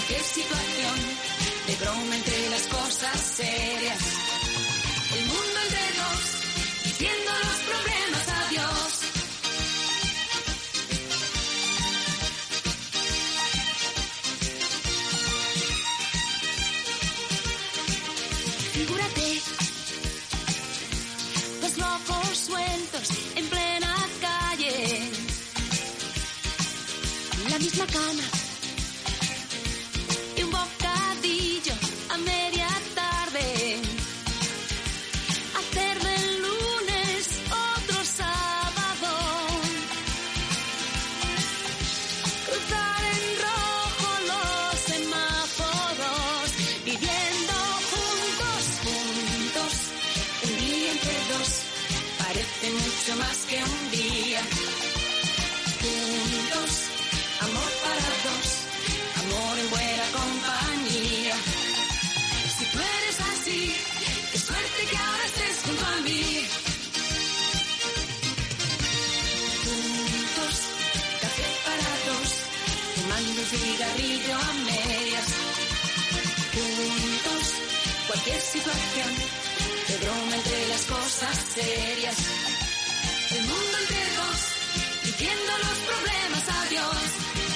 Cualquier 0.07 0.23
situación, 0.23 0.99
de 1.67 1.75
broma 1.75 2.15
entre 2.15 2.49
las 2.49 2.61
cosas 2.67 3.19
serias. 3.19 3.99
El 5.17 5.25
mundo 5.25 5.59
entre 5.65 5.85
dos, 5.99 6.21
diciendo 6.83 7.31
los 7.43 7.59
problemas 7.67 8.27
adiós. 8.45 8.93
Figúrate, 18.73 19.41
dos 21.61 21.77
locos 21.77 22.37
sueltos 22.37 23.09
en 23.35 23.45
plena 23.47 24.07
calle, 24.21 25.09
la 27.49 27.59
misma 27.59 27.85
cama 27.87 28.36
situación, 78.51 79.11
de 79.89 79.97
broma 80.05 80.35
entre 80.35 80.67
las 80.69 80.83
cosas 80.85 81.35
serias. 81.53 82.15
El 83.31 83.41
mundo 83.41 83.77
entre 83.81 84.01
dos, 84.15 84.39
diciendo 85.03 85.51
los 85.65 85.77
problemas 85.89 86.43
adiós. 86.63 87.46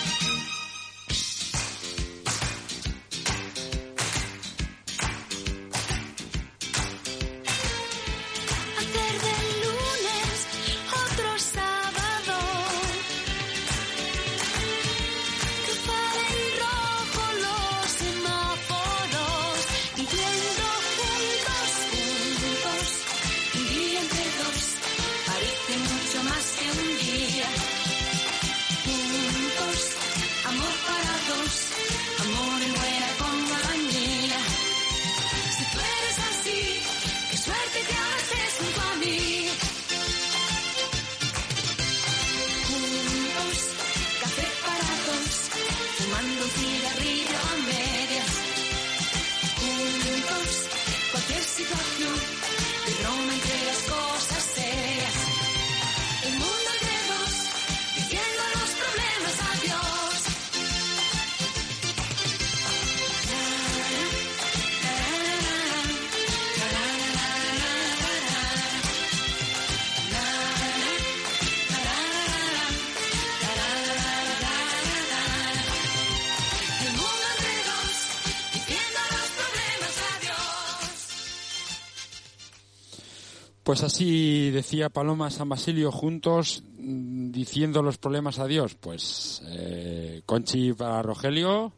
Pues 83.71 83.83
así 83.83 84.51
decía 84.51 84.89
Paloma 84.89 85.31
San 85.31 85.47
Basilio 85.47 85.93
juntos 85.93 86.61
mm, 86.77 87.31
diciendo 87.31 87.81
los 87.81 87.97
problemas 87.97 88.37
a 88.39 88.45
Dios. 88.45 88.75
Pues 88.75 89.41
eh, 89.47 90.23
Conchi 90.25 90.73
para 90.73 91.01
Rogelio, 91.01 91.71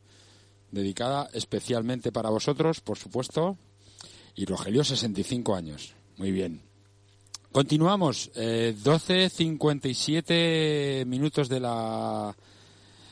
dedicada 0.71 1.29
especialmente 1.33 2.11
para 2.11 2.31
vosotros, 2.31 2.81
por 2.81 2.97
supuesto. 2.97 3.59
Y 4.33 4.45
Rogelio, 4.45 4.83
65 4.83 5.53
años. 5.53 5.93
Muy 6.17 6.31
bien. 6.31 6.63
Continuamos. 7.51 8.31
Eh, 8.33 8.75
12.57 8.83 11.05
minutos 11.05 11.47
de 11.47 11.59
la 11.59 12.35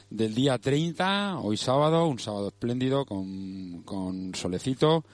del 0.09 0.33
día 0.33 0.57
30, 0.57 1.37
hoy 1.37 1.57
sábado, 1.57 2.07
un 2.07 2.17
sábado 2.17 2.47
espléndido 2.47 3.05
con, 3.05 3.83
con 3.83 4.33
solecito. 4.33 5.05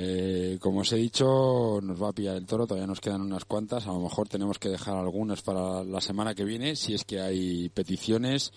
Eh, 0.00 0.58
como 0.60 0.82
os 0.82 0.92
he 0.92 0.96
dicho, 0.96 1.80
nos 1.82 2.00
va 2.00 2.10
a 2.10 2.12
pillar 2.12 2.36
el 2.36 2.46
toro, 2.46 2.68
todavía 2.68 2.86
nos 2.86 3.00
quedan 3.00 3.20
unas 3.20 3.44
cuantas, 3.44 3.84
a 3.84 3.92
lo 3.92 3.98
mejor 3.98 4.28
tenemos 4.28 4.60
que 4.60 4.68
dejar 4.68 4.96
algunas 4.96 5.42
para 5.42 5.82
la 5.82 6.00
semana 6.00 6.36
que 6.36 6.44
viene, 6.44 6.76
si 6.76 6.94
es 6.94 7.04
que 7.04 7.20
hay 7.20 7.68
peticiones. 7.70 8.52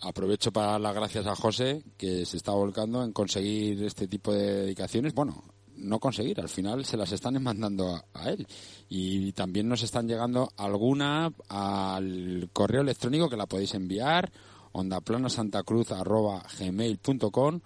Aprovecho 0.00 0.50
para 0.50 0.72
dar 0.72 0.80
las 0.80 0.94
gracias 0.94 1.26
a 1.26 1.36
José, 1.36 1.84
que 1.98 2.24
se 2.24 2.38
está 2.38 2.52
volcando 2.52 3.04
en 3.04 3.12
conseguir 3.12 3.84
este 3.84 4.08
tipo 4.08 4.32
de 4.32 4.62
dedicaciones. 4.62 5.12
Bueno, 5.12 5.44
no 5.76 5.98
conseguir, 5.98 6.40
al 6.40 6.48
final 6.48 6.86
se 6.86 6.96
las 6.96 7.12
están 7.12 7.42
mandando 7.42 8.02
a, 8.14 8.30
él. 8.30 8.46
Y 8.88 9.32
también 9.32 9.68
nos 9.68 9.82
están 9.82 10.08
llegando 10.08 10.48
alguna 10.56 11.34
al 11.50 12.48
correo 12.50 12.80
electrónico 12.80 13.28
que 13.28 13.36
la 13.36 13.44
podéis 13.44 13.74
enviar, 13.74 14.32
ondaplanosantacruz.gmail.com 14.72 17.60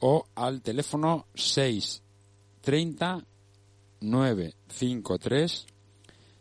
o 0.00 0.24
al 0.34 0.62
teléfono 0.62 1.26
630 2.62 3.24
953 4.00 5.66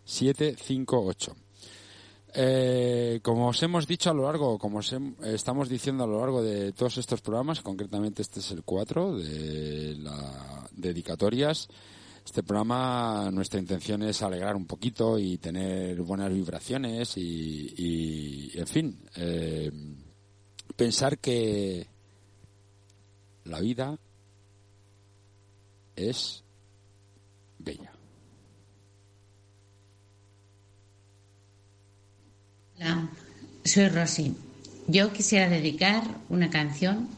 758. 0.06 1.36
Eh, 2.40 3.20
como 3.24 3.48
os 3.48 3.64
hemos 3.64 3.88
dicho 3.88 4.10
a 4.10 4.14
lo 4.14 4.24
largo, 4.24 4.60
como 4.60 4.80
os 4.80 4.94
estamos 5.24 5.70
diciendo 5.70 6.04
a 6.04 6.08
lo 6.08 6.20
largo 6.20 6.44
de 6.44 6.72
todos 6.74 6.98
estos 6.98 7.22
programas, 7.22 7.62
concretamente 7.62 8.22
este 8.22 8.42
es 8.42 8.52
el 8.52 8.64
4 8.64 9.18
de 9.18 9.96
las 9.98 10.70
dedicatorias, 10.72 11.68
este 12.24 12.44
programa 12.44 13.32
nuestra 13.32 13.60
intención 13.60 14.04
es 14.04 14.22
alegrar 14.22 14.56
un 14.56 14.68
poquito 14.68 15.18
y 15.18 15.38
tener 15.38 16.02
buenas 16.02 16.32
vibraciones 16.32 17.18
y, 17.18 17.74
y, 17.76 18.60
en 18.60 18.68
fin, 18.68 19.00
eh, 19.16 19.72
pensar 20.76 21.18
que 21.20 21.88
la 23.46 23.62
vida 23.62 23.98
es 25.98 26.44
bella. 27.60 27.92
Hola, 32.78 33.10
soy 33.66 33.90
Rosy. 33.90 34.36
Yo 34.88 35.12
quisiera 35.12 35.50
dedicar 35.50 36.04
una 36.30 36.50
canción 36.50 37.10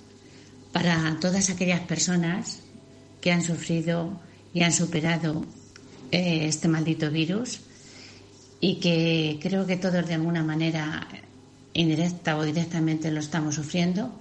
para 0.71 1.17
todas 1.19 1.49
aquellas 1.49 1.81
personas 1.81 2.61
que 3.21 3.31
han 3.31 3.43
sufrido 3.43 4.19
y 4.53 4.63
han 4.63 4.71
superado 4.71 5.45
eh, 6.11 6.47
este 6.47 6.67
maldito 6.67 7.11
virus 7.11 7.59
y 8.61 8.75
que 8.79 9.39
creo 9.41 9.67
que 9.67 9.77
todos 9.77 10.07
de 10.07 10.15
alguna 10.15 10.43
manera 10.43 11.07
indirecta 11.73 12.37
o 12.37 12.43
directamente 12.43 13.11
lo 13.11 13.19
estamos 13.19 13.55
sufriendo 13.55 14.11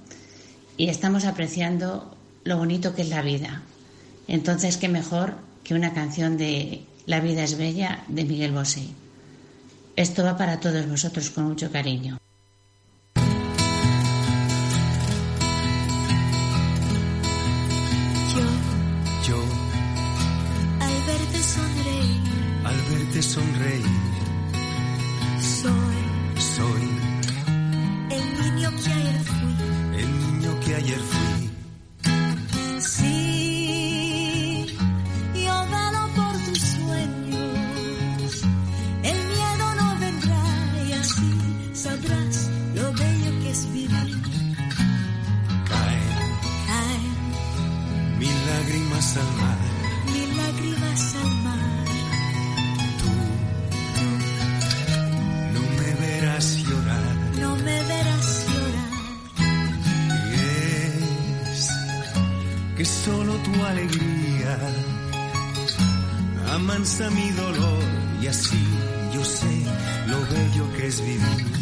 y 0.76 0.88
estamos 0.88 1.24
apreciando 1.24 2.16
lo 2.44 2.59
bonito 2.59 2.94
que 2.94 3.02
es 3.02 3.09
la 3.09 3.22
vida. 3.22 3.62
Entonces, 4.29 4.76
qué 4.76 4.89
mejor 4.89 5.35
que 5.64 5.74
una 5.74 5.95
canción 5.95 6.37
de 6.37 6.85
La 7.07 7.20
vida 7.20 7.43
es 7.43 7.57
bella 7.57 8.05
de 8.09 8.24
Miguel 8.24 8.53
Bosé. 8.53 8.87
Esto 9.97 10.22
va 10.22 10.37
para 10.37 10.61
todos 10.61 10.87
vosotros 10.87 11.31
con 11.31 11.45
mucho 11.45 11.72
cariño. 11.72 12.18
Yo, 18.35 18.45
Yo, 19.26 19.43
al 20.81 20.97
verte 21.07 21.43
sonreír, 21.43 22.20
al 22.64 22.76
verte 22.91 23.22
sonreír, 23.22 23.85
soy 25.41 26.09
soy 26.59 26.89
el 28.11 28.26
niño 28.41 28.70
que 28.83 28.93
ayer 28.93 29.20
fui. 29.24 30.01
el 30.01 30.11
niño 30.20 30.61
que 30.61 30.74
ayer 30.74 30.99
fui. 30.99 31.18
Tu 63.53 63.64
alegría 63.64 64.59
amansa 66.55 67.11
mi 67.11 67.30
dolor 67.30 67.82
y 68.20 68.26
así 68.26 68.64
yo 69.14 69.24
sé 69.24 69.64
lo 70.07 70.18
bello 70.20 70.72
que 70.76 70.86
es 70.86 71.01
vivir. 71.01 71.57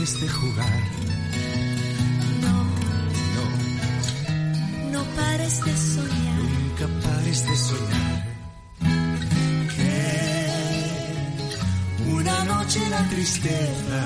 Dejes 0.00 0.20
de 0.20 0.28
jugar, 0.28 0.80
No, 2.42 2.64
no, 3.36 4.92
no 4.92 5.04
pares 5.16 5.64
de 5.64 5.76
soñar. 5.76 6.42
nunca 6.42 6.86
pares 7.06 7.46
de 7.46 7.56
soñar. 7.56 8.30
Una 12.12 12.44
noche 12.44 12.80
la 12.90 13.08
tristeza 13.08 14.00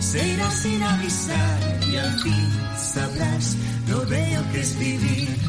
se 0.00 0.28
irá 0.28 0.50
sin 0.50 0.82
avisar 0.82 1.80
y 1.90 1.96
al 1.96 2.20
fin 2.20 2.48
sabrás 2.76 3.56
lo 3.88 4.04
bello 4.06 4.42
que 4.52 4.60
es 4.60 4.78
vivir. 4.78 5.47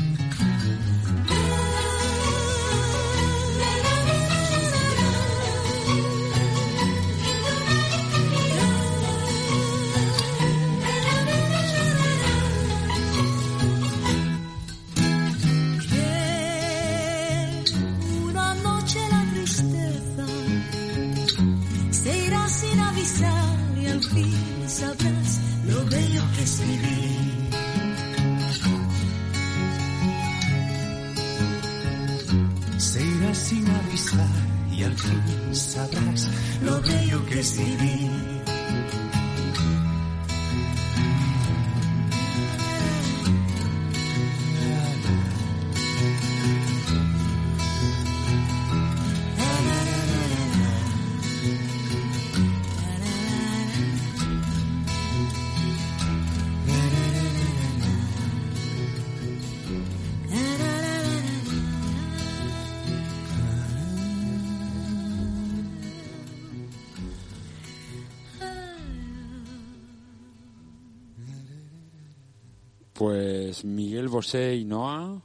Pues 73.59 73.65
Miguel 73.65 74.07
Bosé 74.07 74.55
y 74.55 74.63
Noah 74.63 75.21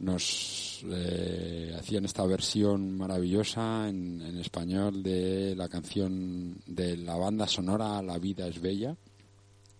nos 0.00 0.84
eh, 0.90 1.72
hacían 1.78 2.04
esta 2.04 2.26
versión 2.26 2.96
maravillosa 2.96 3.88
en, 3.88 4.20
español 4.40 5.04
de 5.04 5.54
la 5.54 5.68
canción 5.68 6.56
de 6.66 6.96
la 6.96 7.14
banda 7.14 7.46
sonora 7.46 8.02
La 8.02 8.18
vida 8.18 8.48
es 8.48 8.60
bella, 8.60 8.96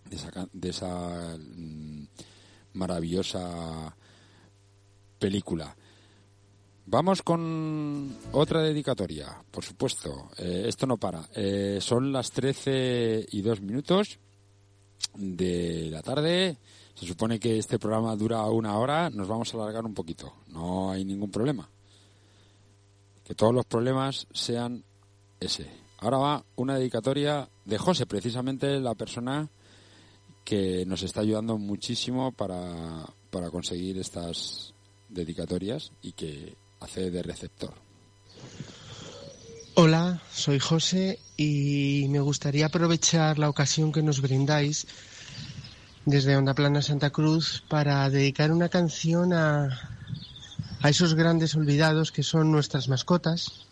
de 0.09 0.15
esa, 0.15 0.47
de 0.53 0.69
esa 0.69 1.37
mm, 1.37 2.07
maravillosa 2.75 3.93
película. 5.19 5.75
Vamos 6.85 7.23
con 7.23 8.15
otra 8.31 8.61
dedicatoria, 8.61 9.37
por 9.51 9.65
supuesto. 9.65 10.29
Eh, 10.37 10.63
esto 10.67 10.87
no 10.87 10.95
para. 10.95 11.27
Eh, 11.35 11.79
son 11.81 12.13
las 12.13 12.31
13 12.31 13.25
y 13.31 13.41
2 13.41 13.59
minutos 13.59 14.17
de 15.13 15.89
la 15.91 16.01
tarde. 16.01 16.57
Se 16.95 17.05
supone 17.05 17.39
que 17.39 17.57
este 17.57 17.77
programa 17.77 18.15
dura 18.15 18.43
una 18.45 18.77
hora. 18.77 19.09
Nos 19.09 19.27
vamos 19.27 19.53
a 19.53 19.57
alargar 19.57 19.85
un 19.85 19.93
poquito. 19.93 20.33
No 20.47 20.91
hay 20.91 21.03
ningún 21.03 21.29
problema. 21.29 21.69
Que 23.23 23.35
todos 23.35 23.53
los 23.53 23.65
problemas 23.65 24.27
sean 24.33 24.83
ese. 25.39 25.69
Ahora 25.99 26.17
va 26.17 26.45
una 26.55 26.77
dedicatoria 26.77 27.49
de 27.65 27.77
José, 27.77 28.05
precisamente 28.05 28.79
la 28.79 28.95
persona 28.95 29.49
que 30.43 30.85
nos 30.85 31.01
está 31.03 31.21
ayudando 31.21 31.57
muchísimo 31.57 32.31
para, 32.31 33.05
para 33.31 33.49
conseguir 33.49 33.97
estas 33.97 34.73
dedicatorias 35.09 35.91
y 36.01 36.11
que 36.11 36.55
hace 36.79 37.09
de 37.11 37.23
receptor. 37.23 37.73
Hola, 39.73 40.21
soy 40.31 40.59
José 40.59 41.19
y 41.35 42.05
me 42.09 42.19
gustaría 42.19 42.67
aprovechar 42.67 43.39
la 43.39 43.49
ocasión 43.49 43.91
que 43.91 44.03
nos 44.03 44.21
brindáis 44.21 44.87
desde 46.05 46.37
Onda 46.37 46.53
Plana 46.53 46.81
Santa 46.81 47.09
Cruz 47.09 47.63
para 47.67 48.07
dedicar 48.09 48.51
una 48.51 48.69
canción 48.69 49.33
a, 49.33 49.69
a 50.81 50.89
esos 50.89 51.15
grandes 51.15 51.55
olvidados 51.55 52.11
que 52.11 52.21
son 52.21 52.51
nuestras 52.51 52.87
mascotas, 52.87 53.65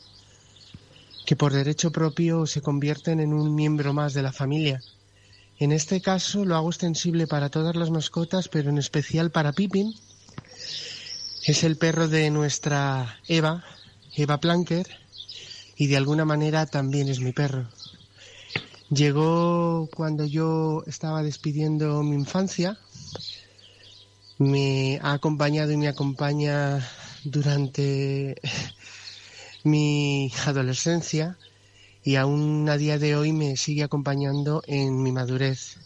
que 1.26 1.36
por 1.36 1.54
derecho 1.54 1.92
propio 1.92 2.48
se 2.48 2.62
convierten 2.62 3.20
en 3.20 3.34
un 3.34 3.54
miembro 3.54 3.94
más 3.94 4.14
de 4.14 4.24
la 4.24 4.34
familia. 4.34 4.82
En 5.60 5.72
este 5.72 6.02
caso 6.02 6.44
lo 6.44 6.56
hago 6.56 6.70
extensible 6.70 7.28
para 7.28 7.50
todas 7.50 7.76
las 7.76 7.92
mascotas, 7.92 8.50
pero 8.50 8.72
en 8.72 8.80
especial 8.80 9.30
para 9.30 9.54
Pippin. 9.54 9.94
Es 11.46 11.64
el 11.64 11.78
perro 11.78 12.08
de 12.08 12.32
nuestra 12.32 13.20
Eva, 13.28 13.64
Eva 14.16 14.40
Planker, 14.40 14.88
y 15.76 15.88
de 15.88 15.98
alguna 15.98 16.26
manera 16.26 16.66
también 16.66 17.10
es 17.10 17.20
mi 17.20 17.32
perro. 17.32 17.70
Llegó 18.90 19.90
cuando 19.96 20.26
yo 20.26 20.84
estaba 20.88 21.24
despidiendo 21.24 22.04
mi 22.04 22.16
infancia, 22.16 22.78
me 24.38 25.00
ha 25.02 25.14
acompañado 25.14 25.72
y 25.72 25.78
me 25.78 25.88
acompaña 25.88 26.86
durante 27.24 28.36
mi 29.64 30.32
adolescencia 30.46 31.38
y 32.04 32.16
aún 32.16 32.68
a 32.70 32.78
día 32.78 33.00
de 33.00 33.16
hoy 33.16 33.32
me 33.32 33.56
sigue 33.56 33.84
acompañando 33.84 34.62
en 34.68 35.02
mi 35.02 35.12
madurez. 35.12 35.78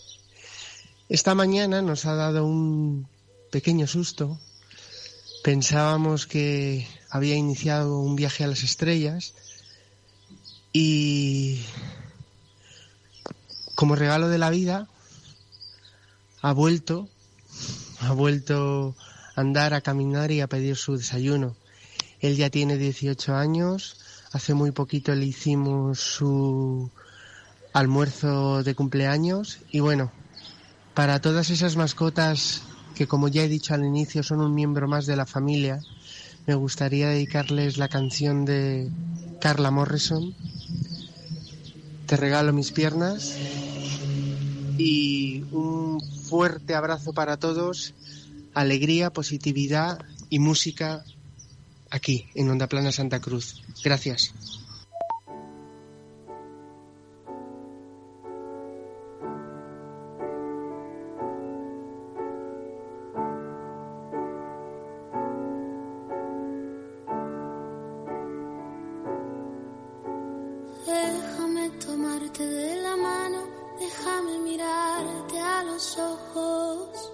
Esta 1.08 1.36
mañana 1.36 1.82
nos 1.82 2.06
ha 2.06 2.16
dado 2.16 2.46
un 2.46 3.08
pequeño 3.52 3.88
susto. 3.88 4.40
Pensábamos 5.44 6.26
que 6.26 6.88
había 7.10 7.36
iniciado 7.36 8.00
un 8.00 8.16
viaje 8.16 8.44
a 8.44 8.48
las 8.48 8.64
estrellas 8.64 9.34
y 10.74 11.62
como 13.78 13.96
regalo 13.96 14.28
de 14.28 14.40
la 14.40 14.50
vida 14.50 14.88
ha 16.42 16.52
vuelto, 16.52 17.08
ha 18.00 18.12
vuelto 18.12 18.96
a 19.36 19.42
andar, 19.42 19.76
a 19.76 19.82
caminar 19.82 20.32
y 20.32 20.42
a 20.42 20.48
pedir 20.48 20.76
su 20.76 20.98
desayuno. 20.98 21.56
Él 22.20 22.38
ya 22.38 22.50
tiene 22.50 22.78
18 22.78 23.36
años, 23.36 23.98
hace 24.32 24.56
muy 24.56 24.72
poquito 24.72 25.14
le 25.14 25.28
hicimos 25.28 26.00
su 26.00 26.90
almuerzo 27.72 28.64
de 28.64 28.74
cumpleaños 28.74 29.60
y 29.72 29.80
bueno, 29.80 30.12
para 30.96 31.22
todas 31.22 31.52
esas 31.52 31.76
mascotas 31.76 32.64
que 32.96 33.06
como 33.06 33.28
ya 33.28 33.44
he 33.44 33.48
dicho 33.48 33.76
al 33.76 33.86
inicio 33.86 34.24
son 34.24 34.42
un 34.42 34.56
miembro 34.56 34.88
más 34.88 35.06
de 35.06 35.18
la 35.18 35.28
familia, 35.28 35.82
me 36.48 36.56
gustaría 36.56 37.10
dedicarles 37.10 37.78
la 37.78 37.90
canción 37.90 38.44
de 38.44 38.90
Carla 39.40 39.70
Morrison, 39.70 40.34
Te 42.08 42.18
regalo 42.18 42.54
mis 42.54 42.72
piernas 42.72 43.38
y 44.78 45.44
un 45.52 46.02
fuerte 46.02 46.76
abrazo 46.76 47.14
para 47.14 47.38
todos, 47.38 47.94
alegría, 48.54 49.12
positividad 49.12 50.00
y 50.30 50.40
música 50.40 51.04
aquí 51.90 52.28
en 52.36 52.50
Onda 52.50 52.68
Plana 52.68 52.92
Santa 52.92 53.20
Cruz. 53.20 53.64
Gracias. 53.84 54.34
Los 75.78 75.98
ojos. 76.00 77.14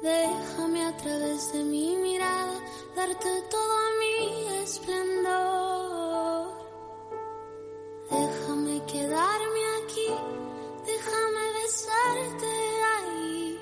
Déjame 0.00 0.86
a 0.86 0.96
través 0.96 1.52
de 1.52 1.62
mi 1.62 1.94
mirada 1.96 2.58
darte 2.96 3.42
todo 3.50 3.76
mi 4.00 4.46
esplendor. 4.62 6.46
Déjame 8.10 8.82
quedarme 8.86 9.62
aquí, 9.82 10.08
déjame 10.86 11.44
besarte 11.60 12.52
ahí, 12.96 13.60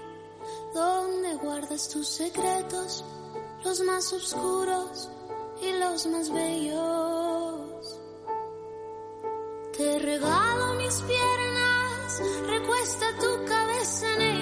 donde 0.72 1.34
guardas 1.34 1.88
tus 1.88 2.06
secretos, 2.06 3.04
los 3.64 3.80
más 3.80 4.12
oscuros 4.12 5.08
y 5.60 5.72
los 5.72 6.06
más 6.06 6.30
bellos. 6.30 7.98
Te 9.76 9.98
regalo 9.98 10.74
mis 10.74 11.00
piernas, 11.00 11.59
recuesta 12.46 13.06
tu 13.18 13.44
cabeza 13.46 14.14
en 14.14 14.22
ellas. 14.22 14.39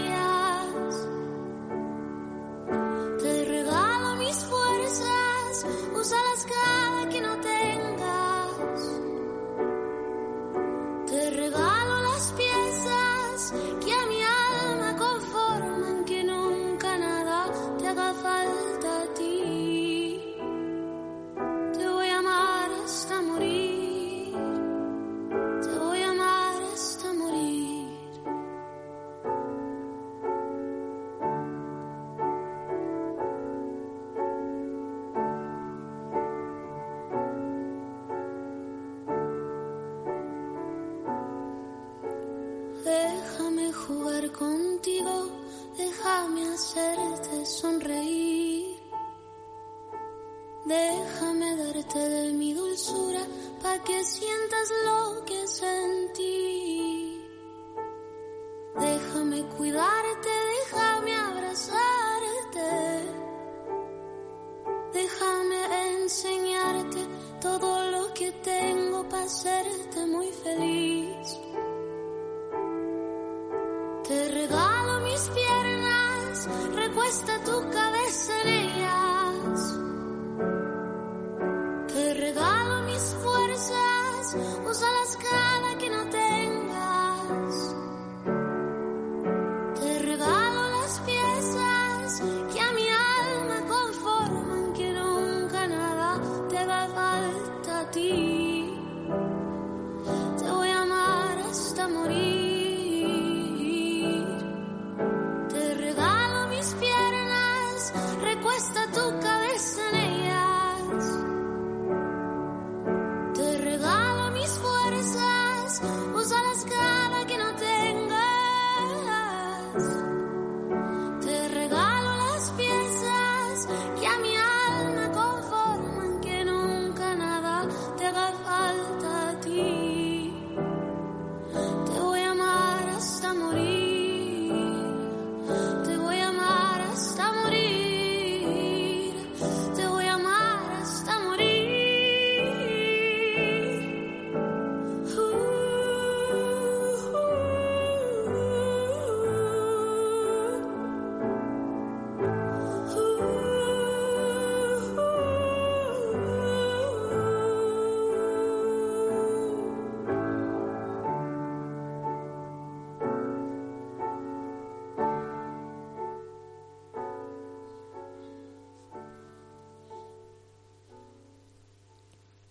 Recuesta 108.59 108.86
tu 108.92 109.20
cabeza 109.20 109.82
en 109.92 109.97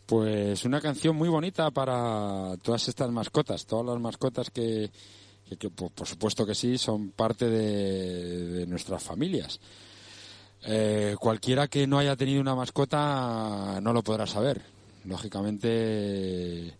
Pues 0.08 0.64
una 0.64 0.80
canción 0.80 1.18
muy 1.18 1.28
bonita 1.28 1.70
para 1.70 2.56
todas 2.62 2.88
estas 2.88 3.12
mascotas, 3.12 3.66
todas 3.66 3.86
las 3.88 4.00
mascotas 4.00 4.50
que, 4.50 4.90
que- 5.60 5.70
por, 5.70 6.08
supuesto 6.08 6.46
que 6.46 6.56
sí, 6.56 6.78
son 6.78 7.10
parte 7.12 7.50
de, 7.50 8.48
de 8.48 8.68
nuestras 8.68 9.04
familias. 9.04 9.60
Eh, 10.64 11.18
cualquiera 11.20 11.68
que 11.68 11.86
no 11.88 12.00
haya 12.00 12.16
tenido 12.16 12.40
una 12.40 12.56
mascota 12.56 13.80
no 13.82 13.92
lo 13.92 14.02
podrá 14.02 14.26
saber. 14.26 14.62
Lógicamente, 15.04 16.74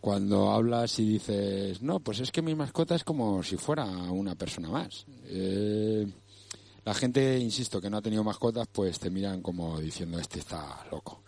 cuando 0.00 0.50
hablas 0.50 0.98
y 1.00 1.04
dices, 1.06 1.82
no, 1.82 2.00
pues 2.00 2.20
es 2.20 2.32
que 2.32 2.40
mi 2.40 2.54
mascota 2.54 2.94
es 2.94 3.04
como 3.04 3.42
si 3.42 3.58
fuera 3.58 3.84
una 3.84 4.36
persona 4.36 4.70
más. 4.70 5.04
Eh, 5.26 6.06
la 6.86 6.94
gente, 6.94 7.38
insisto, 7.38 7.78
que 7.78 7.90
no 7.90 7.98
ha 7.98 8.02
tenido 8.02 8.24
mascotas, 8.24 8.68
pues 8.72 8.98
te 8.98 9.10
miran 9.10 9.42
como 9.42 9.78
diciendo, 9.78 10.18
este 10.18 10.38
está 10.38 10.82
loco 10.90 11.20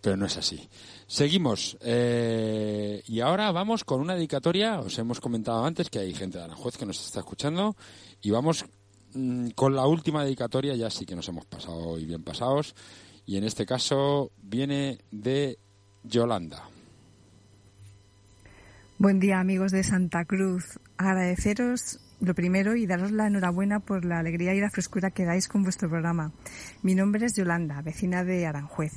pero 0.00 0.16
no 0.16 0.26
es 0.26 0.36
así. 0.36 0.68
Seguimos. 1.06 1.76
eh, 1.80 3.02
y 3.06 3.20
ahora 3.20 3.50
vamos 3.52 3.84
con 3.84 4.00
una 4.00 4.14
dedicatoria. 4.14 4.80
Os 4.80 4.98
hemos 4.98 5.20
comentado 5.20 5.64
antes 5.64 5.90
que 5.90 5.98
hay 5.98 6.14
gente 6.14 6.38
de 6.38 6.44
Aranjuez 6.44 6.76
que 6.76 6.86
nos 6.86 7.04
está 7.04 7.20
escuchando. 7.20 7.76
Y 8.22 8.30
vamos 8.30 8.64
mm, 9.14 9.50
con 9.50 9.74
la 9.74 9.86
última 9.86 10.24
dedicatoria. 10.24 10.74
Ya 10.76 10.90
sí 10.90 11.04
que 11.04 11.16
nos 11.16 11.28
hemos 11.28 11.46
pasado 11.46 11.98
y 11.98 12.04
bien 12.04 12.22
pasados. 12.22 12.74
Y 13.26 13.36
en 13.36 13.44
este 13.44 13.66
caso 13.66 14.30
viene 14.42 14.98
de 15.10 15.58
Yolanda. 16.04 16.64
Buen 18.98 19.18
día 19.18 19.40
amigos 19.40 19.72
de 19.72 19.82
Santa 19.82 20.24
Cruz. 20.24 20.78
Agradeceros 20.96 22.00
lo 22.20 22.34
primero 22.34 22.76
y 22.76 22.86
daros 22.86 23.12
la 23.12 23.26
enhorabuena 23.26 23.80
por 23.80 24.04
la 24.04 24.18
alegría 24.18 24.54
y 24.54 24.60
la 24.60 24.70
frescura 24.70 25.10
que 25.10 25.24
dais 25.24 25.48
con 25.48 25.62
vuestro 25.62 25.88
programa. 25.88 26.32
Mi 26.82 26.94
nombre 26.94 27.24
es 27.24 27.34
Yolanda, 27.34 27.80
vecina 27.80 28.24
de 28.24 28.46
Aranjuez. 28.46 28.92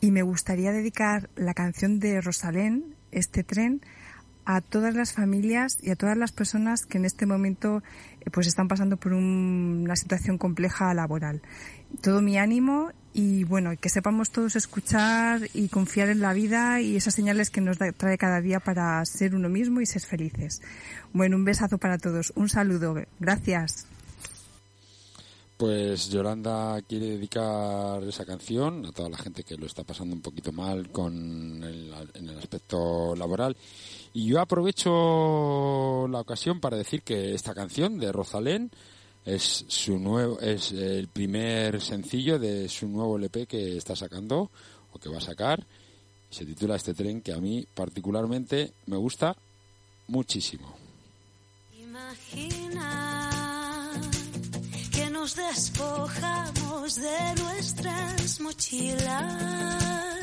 Y 0.00 0.10
me 0.12 0.22
gustaría 0.22 0.72
dedicar 0.72 1.28
la 1.36 1.54
canción 1.54 1.98
de 2.00 2.20
Rosalén, 2.20 2.94
este 3.12 3.44
tren, 3.44 3.82
a 4.46 4.62
todas 4.62 4.94
las 4.94 5.12
familias 5.12 5.76
y 5.82 5.90
a 5.90 5.96
todas 5.96 6.16
las 6.16 6.32
personas 6.32 6.86
que 6.86 6.96
en 6.98 7.04
este 7.04 7.26
momento 7.26 7.82
eh, 8.22 8.30
pues 8.32 8.46
están 8.46 8.66
pasando 8.68 8.96
por 8.96 9.12
un- 9.12 9.82
una 9.84 9.94
situación 9.96 10.38
compleja 10.38 10.92
laboral. 10.94 11.42
Todo 12.00 12.22
mi 12.22 12.38
ánimo 12.38 12.90
y 13.12 13.44
bueno, 13.44 13.72
que 13.78 13.88
sepamos 13.90 14.30
todos 14.30 14.56
escuchar 14.56 15.42
y 15.52 15.68
confiar 15.68 16.08
en 16.08 16.20
la 16.20 16.32
vida 16.32 16.80
y 16.80 16.96
esas 16.96 17.14
señales 17.14 17.50
que 17.50 17.60
nos 17.60 17.78
da- 17.78 17.92
trae 17.92 18.16
cada 18.16 18.40
día 18.40 18.58
para 18.60 19.04
ser 19.04 19.34
uno 19.34 19.48
mismo 19.50 19.82
y 19.82 19.86
ser 19.86 20.02
felices. 20.02 20.62
Bueno, 21.12 21.36
un 21.36 21.44
besazo 21.44 21.76
para 21.78 21.98
todos, 21.98 22.32
un 22.34 22.48
saludo, 22.48 22.94
gracias. 23.20 23.86
Pues 25.60 26.08
Yolanda 26.08 26.80
quiere 26.88 27.04
dedicar 27.04 28.02
esa 28.04 28.24
canción 28.24 28.86
a 28.86 28.92
toda 28.92 29.10
la 29.10 29.18
gente 29.18 29.42
que 29.42 29.58
lo 29.58 29.66
está 29.66 29.84
pasando 29.84 30.14
un 30.16 30.22
poquito 30.22 30.52
mal 30.52 30.90
con 30.90 31.62
el, 31.62 31.92
en 32.14 32.30
el 32.30 32.38
aspecto 32.38 33.14
laboral. 33.14 33.54
Y 34.14 34.24
yo 34.24 34.40
aprovecho 34.40 36.08
la 36.08 36.20
ocasión 36.20 36.60
para 36.60 36.78
decir 36.78 37.02
que 37.02 37.34
esta 37.34 37.52
canción 37.52 37.98
de 37.98 38.10
Rosalén 38.10 38.70
es 39.26 39.66
su 39.68 39.98
nuevo 39.98 40.40
es 40.40 40.72
el 40.72 41.08
primer 41.08 41.82
sencillo 41.82 42.38
de 42.38 42.66
su 42.70 42.88
nuevo 42.88 43.18
LP 43.18 43.46
que 43.46 43.76
está 43.76 43.94
sacando 43.94 44.50
o 44.94 44.98
que 44.98 45.10
va 45.10 45.18
a 45.18 45.20
sacar. 45.20 45.66
Se 46.30 46.46
titula 46.46 46.76
Este 46.76 46.94
tren 46.94 47.20
que 47.20 47.34
a 47.34 47.38
mí 47.38 47.66
particularmente 47.74 48.72
me 48.86 48.96
gusta 48.96 49.36
muchísimo. 50.08 50.74
Nos 55.20 55.36
despojamos 55.36 56.94
de 56.94 57.34
nuestras 57.42 58.40
mochilas, 58.40 60.19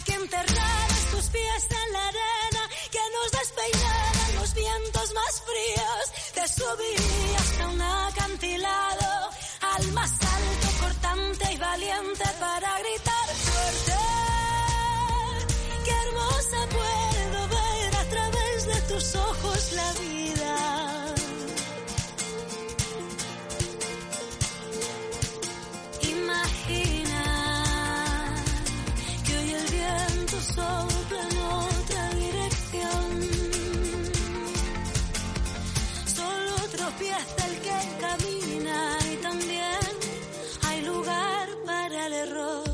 Aquí 0.00 0.12
enterraras 0.12 1.04
tus 1.10 1.26
pies 1.26 1.66
en 1.68 1.92
la 1.92 2.08
arena, 2.08 2.62
que 2.90 2.98
nos 3.16 3.32
despeinaran 3.32 4.34
los 4.36 4.54
vientos 4.54 5.12
más 5.14 5.42
fríos. 5.42 6.32
Te 6.32 6.48
subiría 6.48 7.38
hasta 7.38 7.68
un 7.68 7.82
acantilado, 7.82 9.30
al 9.60 9.92
más 9.92 10.12
alto, 10.12 10.68
cortante 10.80 11.52
y 11.52 11.58
valiente 11.58 12.24
para 12.40 12.78
gritar 12.78 13.28
fuerte. 13.28 14.19
Sopla 30.42 31.22
en 31.30 31.38
otra 31.38 32.14
dirección. 32.14 33.06
Solo 36.06 36.54
tropieza 36.76 37.46
el 37.48 37.56
que 37.60 37.78
camina 38.00 38.98
y 39.12 39.16
también 39.16 39.90
hay 40.62 40.82
lugar 40.82 41.48
para 41.66 42.06
el 42.06 42.12
error. 42.12 42.69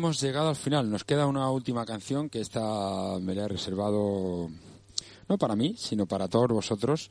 Hemos 0.00 0.18
llegado 0.22 0.48
al 0.48 0.56
final. 0.56 0.90
Nos 0.90 1.04
queda 1.04 1.26
una 1.26 1.50
última 1.50 1.84
canción 1.84 2.30
que 2.30 2.40
esta 2.40 3.18
me 3.20 3.34
la 3.34 3.44
he 3.44 3.48
reservado 3.48 4.48
no 5.28 5.36
para 5.36 5.54
mí, 5.54 5.74
sino 5.76 6.06
para 6.06 6.26
todos 6.26 6.48
vosotros, 6.48 7.10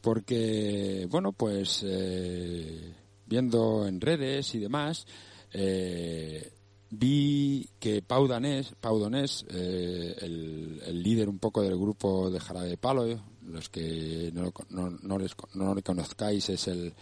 porque, 0.00 1.06
bueno, 1.10 1.32
pues 1.32 1.84
eh, 1.84 2.94
viendo 3.26 3.86
en 3.86 4.00
redes 4.00 4.54
y 4.54 4.58
demás, 4.58 5.06
eh, 5.52 6.50
vi 6.88 7.68
que 7.78 8.00
Pau 8.00 8.26
Danés, 8.26 8.72
Pau 8.80 8.98
eh, 9.12 10.16
el, 10.22 11.02
líder 11.02 11.28
un 11.28 11.38
poco 11.38 11.60
del 11.60 11.76
grupo 11.76 12.30
de 12.30 12.40
Jarabe 12.40 12.70
de 12.70 12.78
Palo, 12.78 13.22
los 13.42 13.68
que 13.68 14.30
no, 14.32 14.50
no, 14.70 14.88
no 14.90 15.18
les 15.18 15.36
no 15.52 15.74
le 15.74 15.82
conozcáis, 15.82 16.48
es 16.48 16.68
el, 16.68 16.94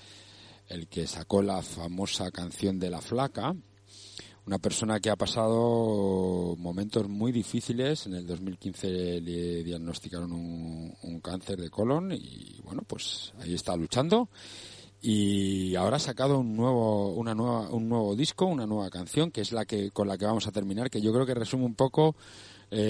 el 0.66 0.88
que 0.88 1.06
sacó 1.06 1.42
la 1.42 1.62
famosa 1.62 2.32
canción 2.32 2.80
de 2.80 2.90
la 2.90 3.00
flaca, 3.00 3.54
una 4.48 4.58
persona 4.58 4.98
que 4.98 5.10
ha 5.10 5.16
pasado 5.16 6.56
momentos 6.56 7.06
muy 7.06 7.32
difíciles. 7.32 8.06
En 8.06 8.14
el 8.14 8.26
2015 8.26 9.20
le 9.20 9.62
diagnosticaron 9.62 10.32
un, 10.32 10.94
un 11.02 11.20
cáncer 11.20 11.60
de 11.60 11.68
colon 11.68 12.12
y 12.12 12.58
bueno, 12.64 12.80
pues 12.86 13.34
ahí 13.40 13.52
está 13.52 13.76
luchando. 13.76 14.30
Y 15.02 15.74
ahora 15.76 15.96
ha 15.96 16.00
sacado 16.00 16.38
un 16.38 16.56
nuevo, 16.56 17.12
una 17.12 17.34
nueva, 17.34 17.68
un 17.68 17.90
nuevo 17.90 18.16
disco, 18.16 18.46
una 18.46 18.66
nueva 18.66 18.88
canción, 18.88 19.30
que 19.30 19.42
es 19.42 19.52
la 19.52 19.66
que 19.66 19.90
con 19.90 20.08
la 20.08 20.16
que 20.16 20.24
vamos 20.24 20.46
a 20.46 20.52
terminar, 20.52 20.88
que 20.88 21.02
yo 21.02 21.12
creo 21.12 21.26
que 21.26 21.34
resume 21.34 21.66
un 21.66 21.74
poco 21.74 22.16